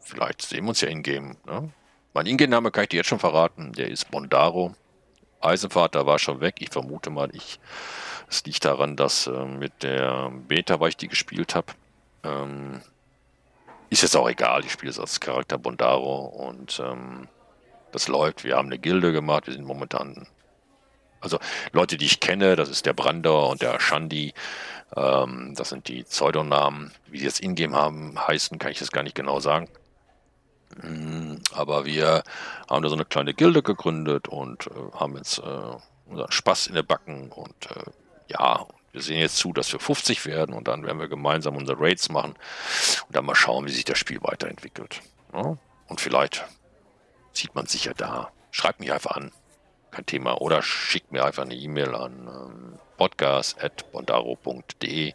vielleicht 0.00 0.40
sehen 0.40 0.64
wir 0.64 0.70
uns 0.70 0.80
ja 0.80 0.88
in-game. 0.88 1.36
Ne? 1.44 1.70
Mein 2.14 2.24
Ingame-Name 2.24 2.70
kann 2.70 2.84
ich 2.84 2.88
dir 2.88 2.96
jetzt 2.96 3.08
schon 3.08 3.18
verraten. 3.18 3.74
Der 3.74 3.88
ist 3.88 4.10
Bondaro. 4.10 4.74
Eisenvater 5.42 6.06
war 6.06 6.18
schon 6.18 6.40
weg. 6.40 6.54
Ich 6.60 6.70
vermute 6.70 7.10
mal, 7.10 7.28
ich. 7.36 7.60
Es 8.30 8.42
liegt 8.46 8.64
daran, 8.64 8.96
dass 8.96 9.26
äh, 9.26 9.44
mit 9.44 9.82
der 9.82 10.30
Beta, 10.30 10.80
weil 10.80 10.88
ich 10.88 10.96
die 10.96 11.08
gespielt 11.08 11.54
habe, 11.54 11.74
ähm, 12.24 12.80
ist 13.92 14.02
jetzt 14.02 14.16
auch 14.16 14.28
egal. 14.28 14.64
Ich 14.64 14.72
spiele 14.72 14.90
es 14.90 14.98
als 14.98 15.20
Charakter 15.20 15.58
Bondaro 15.58 16.24
und 16.24 16.80
ähm, 16.84 17.28
das 17.92 18.08
läuft. 18.08 18.44
Wir 18.44 18.56
haben 18.56 18.68
eine 18.68 18.78
Gilde 18.78 19.12
gemacht. 19.12 19.46
Wir 19.46 19.54
sind 19.54 19.64
momentan, 19.66 20.26
also 21.20 21.38
Leute, 21.72 21.96
die 21.96 22.06
ich 22.06 22.20
kenne, 22.20 22.56
das 22.56 22.68
ist 22.68 22.86
der 22.86 22.94
Brander 22.94 23.48
und 23.48 23.62
der 23.62 23.78
Shandi. 23.80 24.32
Ähm, 24.96 25.54
das 25.56 25.70
sind 25.70 25.88
die 25.88 26.04
Pseudonamen. 26.04 26.92
Wie 27.06 27.18
sie 27.18 27.26
jetzt 27.26 27.40
Ingame 27.40 27.76
haben, 27.76 28.18
heißen, 28.18 28.58
kann 28.58 28.72
ich 28.72 28.78
das 28.78 28.92
gar 28.92 29.02
nicht 29.02 29.14
genau 29.14 29.40
sagen. 29.40 29.68
Mm, 30.82 31.36
aber 31.54 31.84
wir 31.84 32.22
haben 32.68 32.82
da 32.82 32.88
so 32.88 32.94
eine 32.94 33.04
kleine 33.04 33.34
Gilde 33.34 33.62
gegründet 33.62 34.28
und 34.28 34.66
äh, 34.68 34.98
haben 34.98 35.16
jetzt 35.16 35.38
äh, 35.38 35.42
unseren 36.06 36.32
Spaß 36.32 36.68
in 36.68 36.74
der 36.74 36.82
Backen 36.82 37.30
und 37.30 37.70
äh, 37.70 37.90
ja, 38.28 38.66
wir 38.92 39.02
sehen 39.02 39.18
jetzt 39.18 39.38
zu, 39.38 39.52
dass 39.52 39.72
wir 39.72 39.80
50 39.80 40.26
werden 40.26 40.54
und 40.54 40.68
dann 40.68 40.84
werden 40.84 41.00
wir 41.00 41.08
gemeinsam 41.08 41.56
unsere 41.56 41.80
Raids 41.80 42.10
machen 42.10 42.34
und 43.06 43.16
dann 43.16 43.24
mal 43.24 43.34
schauen, 43.34 43.66
wie 43.66 43.72
sich 43.72 43.84
das 43.84 43.98
Spiel 43.98 44.22
weiterentwickelt. 44.22 45.00
Ja? 45.32 45.56
Und 45.88 46.00
vielleicht 46.00 46.44
sieht 47.32 47.54
man 47.54 47.66
sich 47.66 47.86
ja 47.86 47.94
da. 47.94 48.30
Schreibt 48.50 48.80
mich 48.80 48.92
einfach 48.92 49.12
an, 49.12 49.32
kein 49.92 50.06
Thema. 50.06 50.40
Oder 50.40 50.62
schickt 50.62 51.12
mir 51.12 51.24
einfach 51.24 51.44
eine 51.44 51.54
E-Mail 51.54 51.94
an 51.94 52.28
ähm, 52.28 52.78
podcast.bondaro.de 52.96 55.14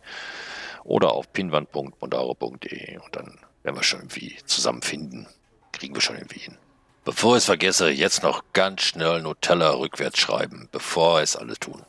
oder 0.84 1.11
auf 1.11 1.34
pinwand.bondaro.de 1.34 2.97
und 2.97 3.15
dann 3.15 3.39
werden 3.63 3.75
wir 3.75 3.84
schon 3.84 4.01
irgendwie 4.01 4.38
zusammenfinden. 4.45 5.28
Kriegen 5.73 5.93
wir 5.93 6.01
schon 6.01 6.15
irgendwie 6.15 6.39
hin. 6.39 6.57
Bevor 7.03 7.36
ich 7.36 7.41
es 7.41 7.45
vergesse, 7.45 7.89
jetzt 7.89 8.23
noch 8.23 8.43
ganz 8.53 8.82
schnell 8.82 9.21
Nutella 9.21 9.71
rückwärts 9.71 10.19
schreiben, 10.19 10.69
bevor 10.71 11.21
es 11.21 11.36
alle 11.36 11.57
tun. 11.57 11.84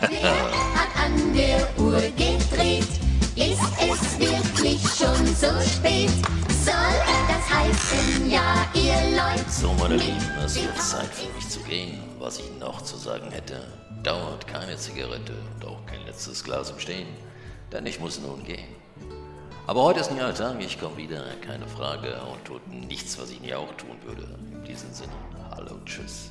Wer 0.00 0.32
hat 0.74 0.88
an 1.04 1.34
der 1.34 1.68
Uhr 1.78 2.00
gedreht? 2.16 2.88
Ist 3.34 3.62
es 3.80 4.18
wirklich 4.18 4.80
schon 4.82 5.26
so 5.34 5.48
spät? 5.68 6.10
Soll 6.64 6.74
das 7.28 7.50
heißen, 7.50 8.30
ja, 8.30 8.66
ihr 8.74 9.16
Leute? 9.16 9.50
So, 9.50 9.72
meine 9.74 9.96
Lieben, 9.96 10.30
es 10.44 10.54
wird 10.56 10.80
Zeit 10.80 11.08
für 11.12 11.32
mich 11.34 11.48
zu 11.48 11.60
gehen. 11.60 11.98
Was 12.18 12.38
ich 12.38 12.50
noch 12.60 12.82
zu 12.82 12.96
sagen 12.96 13.30
hätte, 13.30 13.60
dauert 14.02 14.46
keine 14.46 14.76
Zigarette 14.76 15.34
und 15.54 15.66
auch 15.66 15.84
kein 15.86 16.04
letztes 16.06 16.44
Glas 16.44 16.70
im 16.70 16.78
Stehen, 16.78 17.08
denn 17.72 17.86
ich 17.86 17.98
muss 17.98 18.20
nun 18.20 18.44
gehen. 18.44 18.68
Aber 19.66 19.82
heute 19.82 20.00
ist 20.00 20.10
ein 20.10 20.16
neuer 20.16 20.34
Tag, 20.34 20.56
ich 20.60 20.78
komme 20.80 20.96
wieder, 20.96 21.24
keine 21.46 21.66
Frage, 21.66 22.20
und 22.32 22.44
tut 22.44 22.66
nichts, 22.68 23.18
was 23.18 23.30
ich 23.30 23.40
nie 23.40 23.54
auch 23.54 23.72
tun 23.76 23.96
würde. 24.04 24.28
In 24.52 24.64
diesem 24.64 24.92
Sinne, 24.92 25.12
hallo, 25.50 25.76
tschüss. 25.84 26.30